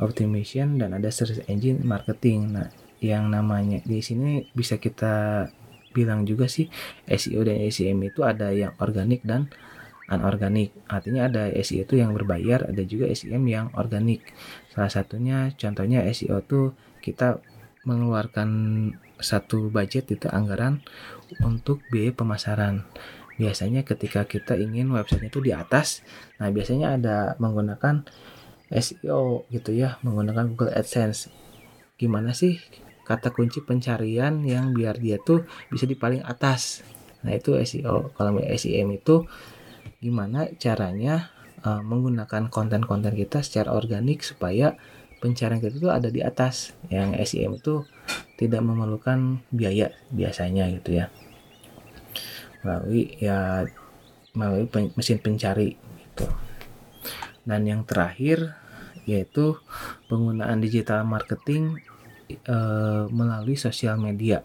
optimization 0.01 0.81
dan 0.81 0.97
ada 0.97 1.13
search 1.13 1.45
engine 1.53 1.85
marketing. 1.85 2.57
Nah 2.57 2.73
yang 3.05 3.29
namanya 3.29 3.85
di 3.85 4.01
sini 4.01 4.49
bisa 4.57 4.81
kita 4.81 5.49
bilang 5.93 6.25
juga 6.25 6.49
sih 6.49 6.73
SEO 7.05 7.45
dan 7.45 7.61
SEM 7.69 8.09
itu 8.09 8.25
ada 8.25 8.49
yang 8.57 8.73
organik 8.81 9.21
dan 9.21 9.53
anorganik. 10.09 10.73
Artinya 10.89 11.29
ada 11.29 11.53
SEO 11.61 11.85
itu 11.85 12.01
yang 12.01 12.17
berbayar, 12.17 12.73
ada 12.73 12.83
juga 12.89 13.05
SEM 13.13 13.45
yang 13.45 13.69
organik. 13.77 14.33
Salah 14.73 14.89
satunya 14.89 15.53
contohnya 15.61 16.09
SEO 16.09 16.41
tuh 16.41 16.73
kita 17.01 17.41
mengeluarkan 17.89 18.49
satu 19.21 19.69
budget 19.69 20.09
itu 20.13 20.29
anggaran 20.29 20.85
untuk 21.45 21.81
biaya 21.93 22.13
pemasaran. 22.13 22.85
Biasanya 23.41 23.89
ketika 23.89 24.29
kita 24.29 24.57
ingin 24.61 24.93
websitenya 24.93 25.33
itu 25.33 25.41
di 25.41 25.53
atas, 25.57 26.05
nah 26.37 26.53
biasanya 26.53 27.01
ada 27.01 27.17
menggunakan 27.41 28.05
SEO 28.69 29.49
gitu 29.49 29.71
ya, 29.73 29.97
menggunakan 30.05 30.53
Google 30.53 30.77
AdSense. 30.77 31.33
Gimana 31.97 32.37
sih 32.37 32.61
kata 33.09 33.33
kunci 33.33 33.65
pencarian 33.65 34.45
yang 34.45 34.77
biar 34.77 35.01
dia 35.01 35.17
tuh 35.17 35.49
bisa 35.73 35.89
di 35.89 35.97
paling 35.97 36.21
atas? 36.21 36.85
Nah 37.25 37.33
itu 37.33 37.57
SEO. 37.57 38.13
Kalau 38.13 38.41
SEM 38.45 38.89
itu 38.93 39.25
gimana 40.01 40.49
caranya 40.57 41.33
uh, 41.65 41.81
menggunakan 41.85 42.49
konten-konten 42.49 43.13
kita 43.17 43.45
secara 43.45 43.73
organik 43.77 44.25
supaya 44.25 44.77
pencarian 45.21 45.61
kita 45.61 45.77
itu 45.77 45.91
ada 45.93 46.09
di 46.09 46.25
atas. 46.25 46.73
Yang 46.89 47.37
SEM 47.37 47.61
itu 47.61 47.85
tidak 48.41 48.65
memerlukan 48.65 49.45
biaya 49.53 49.93
biasanya 50.11 50.67
gitu 50.73 50.97
ya 50.97 51.13
melalui 52.61 53.17
ya 53.21 53.65
melalui 54.37 54.67
pen, 54.71 54.93
mesin 54.95 55.19
pencari 55.19 55.75
gitu. 55.77 56.27
Dan 57.43 57.67
yang 57.67 57.83
terakhir 57.89 58.55
yaitu 59.09 59.57
penggunaan 60.07 60.61
digital 60.61 61.03
marketing 61.09 61.81
e, 62.31 62.57
melalui 63.11 63.57
sosial 63.57 63.97
media. 63.99 64.45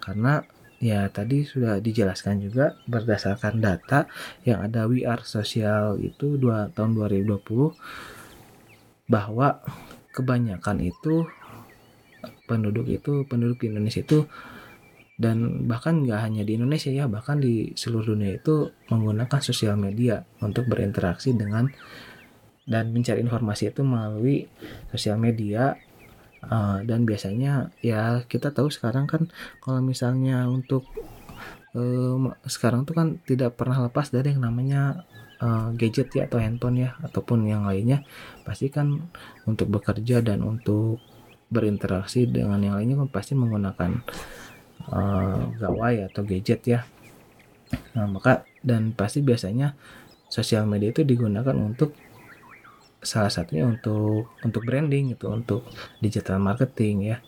Karena 0.00 0.40
ya 0.80 1.12
tadi 1.12 1.44
sudah 1.44 1.76
dijelaskan 1.82 2.40
juga 2.40 2.80
berdasarkan 2.88 3.60
data 3.60 4.08
yang 4.48 4.64
ada 4.64 4.88
WR 4.88 5.20
sosial 5.28 6.00
itu 6.00 6.40
dua 6.40 6.72
tahun 6.72 6.96
2020 6.96 7.76
bahwa 9.10 9.60
kebanyakan 10.20 10.84
itu 10.84 11.24
penduduk 12.44 12.86
itu 12.92 13.24
penduduk 13.24 13.64
di 13.64 13.72
Indonesia 13.72 14.04
itu 14.04 14.28
dan 15.20 15.68
bahkan 15.68 16.04
nggak 16.04 16.20
hanya 16.20 16.42
di 16.44 16.56
Indonesia 16.56 16.88
ya 16.88 17.04
bahkan 17.08 17.40
di 17.40 17.76
seluruh 17.76 18.16
dunia 18.16 18.40
itu 18.40 18.72
menggunakan 18.88 19.40
sosial 19.40 19.76
media 19.76 20.24
untuk 20.40 20.64
berinteraksi 20.68 21.36
dengan 21.36 21.68
dan 22.70 22.94
mencari 22.94 23.18
informasi 23.20 23.74
itu 23.74 23.82
melalui 23.82 24.46
sosial 24.94 25.18
media. 25.18 25.74
Uh, 26.40 26.80
dan 26.88 27.04
biasanya 27.04 27.68
ya 27.84 28.24
kita 28.24 28.48
tahu 28.48 28.72
sekarang 28.72 29.04
kan 29.04 29.28
kalau 29.60 29.84
misalnya 29.84 30.48
untuk 30.48 30.88
uh, 31.76 32.16
sekarang 32.48 32.88
tuh 32.88 32.96
kan 32.96 33.20
tidak 33.28 33.60
pernah 33.60 33.76
lepas 33.84 34.08
dari 34.08 34.32
yang 34.32 34.48
namanya 34.48 35.04
uh, 35.40 35.68
gadget 35.74 36.08
ya 36.14 36.28
atau 36.28 36.38
handphone 36.38 36.86
ya 36.86 36.90
ataupun 37.02 37.48
yang 37.48 37.66
lainnya 37.66 38.04
pasti 38.46 38.68
kan 38.68 39.10
untuk 39.48 39.72
bekerja 39.72 40.20
dan 40.20 40.44
untuk 40.44 41.00
berinteraksi 41.50 42.30
dengan 42.30 42.62
yang 42.62 42.78
lainnya 42.78 42.96
kan 43.04 43.10
pasti 43.10 43.34
menggunakan 43.34 44.00
uh, 44.88 45.50
gawai 45.58 46.06
atau 46.06 46.22
gadget 46.22 46.62
ya. 46.62 46.80
Nah 47.98 48.06
maka 48.06 48.46
dan 48.62 48.94
pasti 48.94 49.24
biasanya 49.24 49.74
sosial 50.30 50.68
media 50.68 50.94
itu 50.94 51.02
digunakan 51.02 51.56
untuk 51.58 51.96
salah 53.00 53.32
satunya 53.32 53.64
untuk 53.64 54.30
untuk 54.44 54.62
branding 54.62 55.16
itu 55.16 55.26
untuk 55.26 55.66
digital 55.98 56.38
marketing 56.38 57.16
ya. 57.16 57.18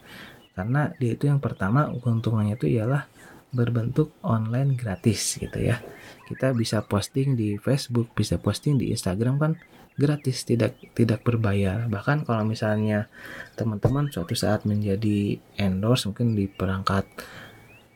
Karena 0.52 0.92
dia 1.00 1.16
itu 1.16 1.26
yang 1.26 1.40
pertama 1.40 1.88
keuntungannya 1.90 2.54
itu 2.60 2.68
ialah 2.68 3.08
berbentuk 3.52 4.16
online 4.24 4.74
gratis 4.74 5.36
gitu 5.36 5.60
ya. 5.60 5.78
Kita 6.26 6.56
bisa 6.56 6.80
posting 6.82 7.36
di 7.36 7.60
Facebook 7.60 8.16
bisa 8.16 8.40
posting 8.40 8.80
di 8.80 8.90
Instagram 8.90 9.36
kan 9.36 9.52
gratis 9.94 10.48
tidak 10.48 10.80
tidak 10.96 11.20
berbayar. 11.20 11.86
Bahkan 11.86 12.24
kalau 12.24 12.48
misalnya 12.48 13.12
teman-teman 13.54 14.08
suatu 14.08 14.32
saat 14.32 14.64
menjadi 14.64 15.36
endorse 15.60 16.08
mungkin 16.08 16.32
di 16.32 16.48
perangkat 16.48 17.04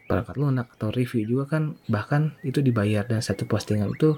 perangkat 0.06 0.38
lunak 0.38 0.70
atau 0.78 0.94
review 0.94 1.26
juga 1.26 1.56
kan 1.56 1.74
bahkan 1.88 2.36
itu 2.44 2.60
dibayar. 2.60 3.08
Dan 3.08 3.24
satu 3.24 3.48
postingan 3.48 3.96
itu 3.96 4.12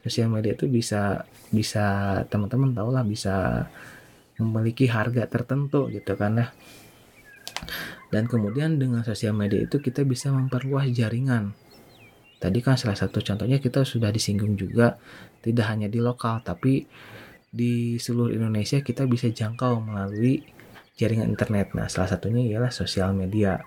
sosial 0.00 0.32
media 0.32 0.56
itu 0.56 0.64
bisa 0.72 1.28
bisa 1.52 2.18
teman-teman 2.32 2.72
tahu 2.72 2.90
lah 2.96 3.04
bisa 3.04 3.68
memiliki 4.40 4.86
harga 4.88 5.26
tertentu 5.26 5.90
gitu 5.90 6.14
kan 6.14 6.38
ya 6.38 6.48
dan 8.08 8.24
kemudian 8.30 8.76
dengan 8.80 9.04
sosial 9.04 9.36
media 9.36 9.64
itu 9.64 9.82
kita 9.82 10.04
bisa 10.04 10.30
memperluas 10.34 10.88
jaringan 10.92 11.52
tadi 12.38 12.62
kan 12.62 12.78
salah 12.78 12.94
satu 12.94 13.18
contohnya 13.20 13.58
kita 13.58 13.82
sudah 13.82 14.14
disinggung 14.14 14.54
juga 14.54 14.96
tidak 15.42 15.66
hanya 15.70 15.90
di 15.90 15.98
lokal 15.98 16.40
tapi 16.42 16.86
di 17.48 17.96
seluruh 17.96 18.32
Indonesia 18.32 18.84
kita 18.84 19.08
bisa 19.08 19.32
jangkau 19.32 19.80
melalui 19.80 20.44
jaringan 20.98 21.30
internet. 21.30 21.72
Nah, 21.72 21.86
salah 21.86 22.10
satunya 22.10 22.44
ialah 22.44 22.74
sosial 22.74 23.14
media. 23.14 23.62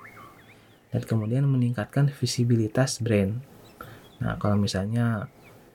Dan 0.92 1.02
kemudian 1.08 1.48
meningkatkan 1.48 2.12
visibilitas 2.12 3.00
brand. 3.00 3.40
Nah, 4.20 4.36
kalau 4.38 4.60
misalnya 4.60 5.32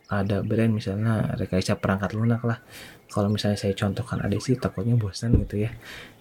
ada 0.07 0.45
brand 0.45 0.71
misalnya 0.71 1.35
rekayasa 1.35 1.81
perangkat 1.81 2.15
lunak 2.15 2.45
lah. 2.47 2.61
Kalau 3.11 3.31
misalnya 3.31 3.59
saya 3.59 3.73
contohkan 3.73 4.21
ada 4.21 4.37
sih 4.39 4.59
takutnya 4.59 4.99
bosan 4.99 5.35
gitu 5.47 5.65
ya. 5.65 5.71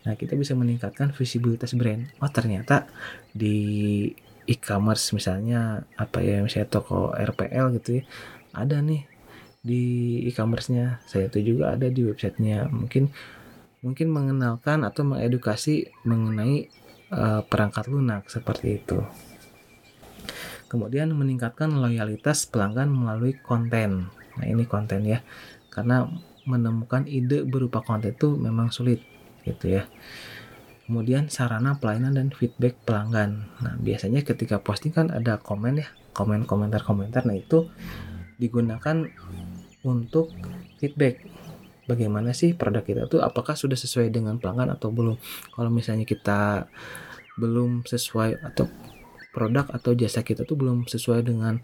Nah, 0.06 0.14
kita 0.14 0.38
bisa 0.38 0.54
meningkatkan 0.54 1.12
visibilitas 1.12 1.74
brand. 1.74 2.08
Oh, 2.22 2.30
ternyata 2.30 2.86
di 3.34 4.10
e-commerce 4.46 5.12
misalnya 5.18 5.82
apa 5.98 6.22
ya 6.22 6.46
misalnya 6.46 6.70
toko 6.70 7.12
RPL 7.12 7.74
gitu 7.82 8.00
ya. 8.00 8.04
Ada 8.56 8.80
nih 8.80 9.16
di 9.66 9.84
e-commerce-nya 10.30 11.02
saya 11.10 11.26
itu 11.26 11.42
juga 11.42 11.74
ada 11.74 11.90
di 11.90 12.06
websitenya 12.06 12.70
mungkin 12.70 13.10
mungkin 13.82 14.14
mengenalkan 14.14 14.86
atau 14.86 15.02
mengedukasi 15.02 15.90
mengenai 16.06 16.70
uh, 17.10 17.42
perangkat 17.42 17.90
lunak 17.90 18.30
seperti 18.30 18.78
itu 18.78 19.02
kemudian 20.70 21.10
meningkatkan 21.18 21.74
loyalitas 21.74 22.46
pelanggan 22.46 22.94
melalui 22.94 23.34
konten 23.42 24.14
nah 24.38 24.46
ini 24.46 24.70
konten 24.70 25.02
ya 25.02 25.26
karena 25.74 26.14
menemukan 26.46 27.10
ide 27.10 27.44
berupa 27.44 27.82
konten 27.82 28.14
itu 28.14 28.38
memang 28.38 28.70
sulit 28.70 29.02
gitu 29.46 29.82
ya. 29.82 29.90
Kemudian 30.86 31.34
sarana 31.34 31.82
pelayanan 31.82 32.14
dan 32.14 32.28
feedback 32.30 32.78
pelanggan. 32.86 33.50
Nah 33.62 33.74
biasanya 33.82 34.22
ketika 34.22 34.62
posting 34.62 34.94
kan 34.94 35.10
ada 35.10 35.42
komen 35.42 35.82
ya 35.82 35.90
komen 36.14 36.46
komentar 36.46 36.86
komentar. 36.86 37.26
Nah 37.26 37.36
itu 37.36 37.70
digunakan 38.38 39.10
untuk 39.82 40.30
feedback. 40.78 41.26
Bagaimana 41.86 42.34
sih 42.34 42.58
produk 42.58 42.82
kita 42.82 43.06
tuh? 43.06 43.22
Apakah 43.22 43.54
sudah 43.54 43.78
sesuai 43.78 44.10
dengan 44.10 44.42
pelanggan 44.42 44.74
atau 44.74 44.90
belum? 44.90 45.18
Kalau 45.54 45.70
misalnya 45.70 46.06
kita 46.06 46.66
belum 47.38 47.86
sesuai 47.86 48.42
atau 48.42 48.66
produk 49.36 49.68
atau 49.70 49.92
jasa 49.94 50.24
kita 50.24 50.48
tuh 50.48 50.58
belum 50.58 50.88
sesuai 50.88 51.22
dengan 51.28 51.62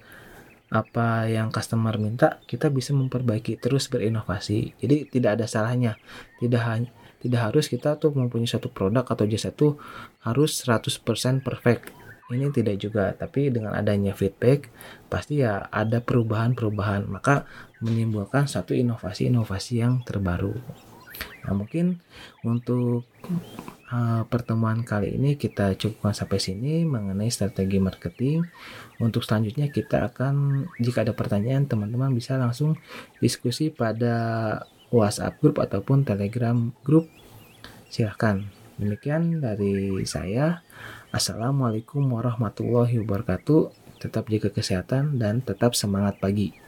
apa 0.71 1.27
yang 1.27 1.51
customer 1.51 1.99
minta 1.99 2.39
kita 2.47 2.71
bisa 2.71 2.95
memperbaiki 2.95 3.59
terus 3.59 3.91
berinovasi. 3.91 4.79
Jadi 4.79 5.11
tidak 5.11 5.35
ada 5.35 5.45
salahnya. 5.45 5.99
Tidak 6.39 6.61
hanya 6.63 6.89
tidak 7.21 7.53
harus 7.53 7.69
kita 7.69 8.01
tuh 8.01 8.17
mempunyai 8.17 8.49
satu 8.49 8.73
produk 8.73 9.05
atau 9.05 9.29
jasa 9.29 9.53
tuh 9.53 9.77
harus 10.25 10.57
100% 10.65 11.45
perfect. 11.45 11.93
Ini 12.31 12.47
tidak 12.49 12.79
juga 12.81 13.11
tapi 13.13 13.51
dengan 13.51 13.75
adanya 13.75 14.15
feedback 14.15 14.71
pasti 15.11 15.43
ya 15.43 15.67
ada 15.69 16.01
perubahan-perubahan. 16.01 17.05
Maka 17.05 17.45
menimbulkan 17.83 18.49
satu 18.49 18.73
inovasi-inovasi 18.73 19.83
yang 19.83 20.01
terbaru. 20.01 20.55
Nah 21.45 21.53
mungkin 21.53 22.01
untuk 22.41 23.05
uh, 23.91 24.23
pertemuan 24.25 24.81
kali 24.81 25.19
ini 25.19 25.35
kita 25.35 25.75
cukupkan 25.75 26.15
sampai 26.15 26.39
sini 26.39 26.87
mengenai 26.87 27.27
strategi 27.29 27.77
marketing. 27.77 28.47
Untuk 29.03 29.27
selanjutnya 29.27 29.69
kita 29.69 30.09
akan 30.09 30.65
jika 30.79 31.03
ada 31.03 31.13
pertanyaan 31.13 31.67
teman-teman 31.67 32.15
bisa 32.15 32.39
langsung 32.39 32.79
diskusi 33.19 33.69
pada 33.69 34.15
WhatsApp 34.91 35.37
grup 35.43 35.59
ataupun 35.59 36.07
Telegram 36.07 36.55
grup. 36.81 37.11
Silahkan. 37.91 38.41
Demikian 38.79 39.43
dari 39.43 40.01
saya. 40.07 40.63
Assalamualaikum 41.11 42.01
warahmatullahi 42.07 42.97
wabarakatuh. 43.03 43.77
Tetap 44.01 44.31
jaga 44.31 44.49
kesehatan 44.49 45.21
dan 45.21 45.43
tetap 45.45 45.77
semangat 45.77 46.17
pagi. 46.17 46.60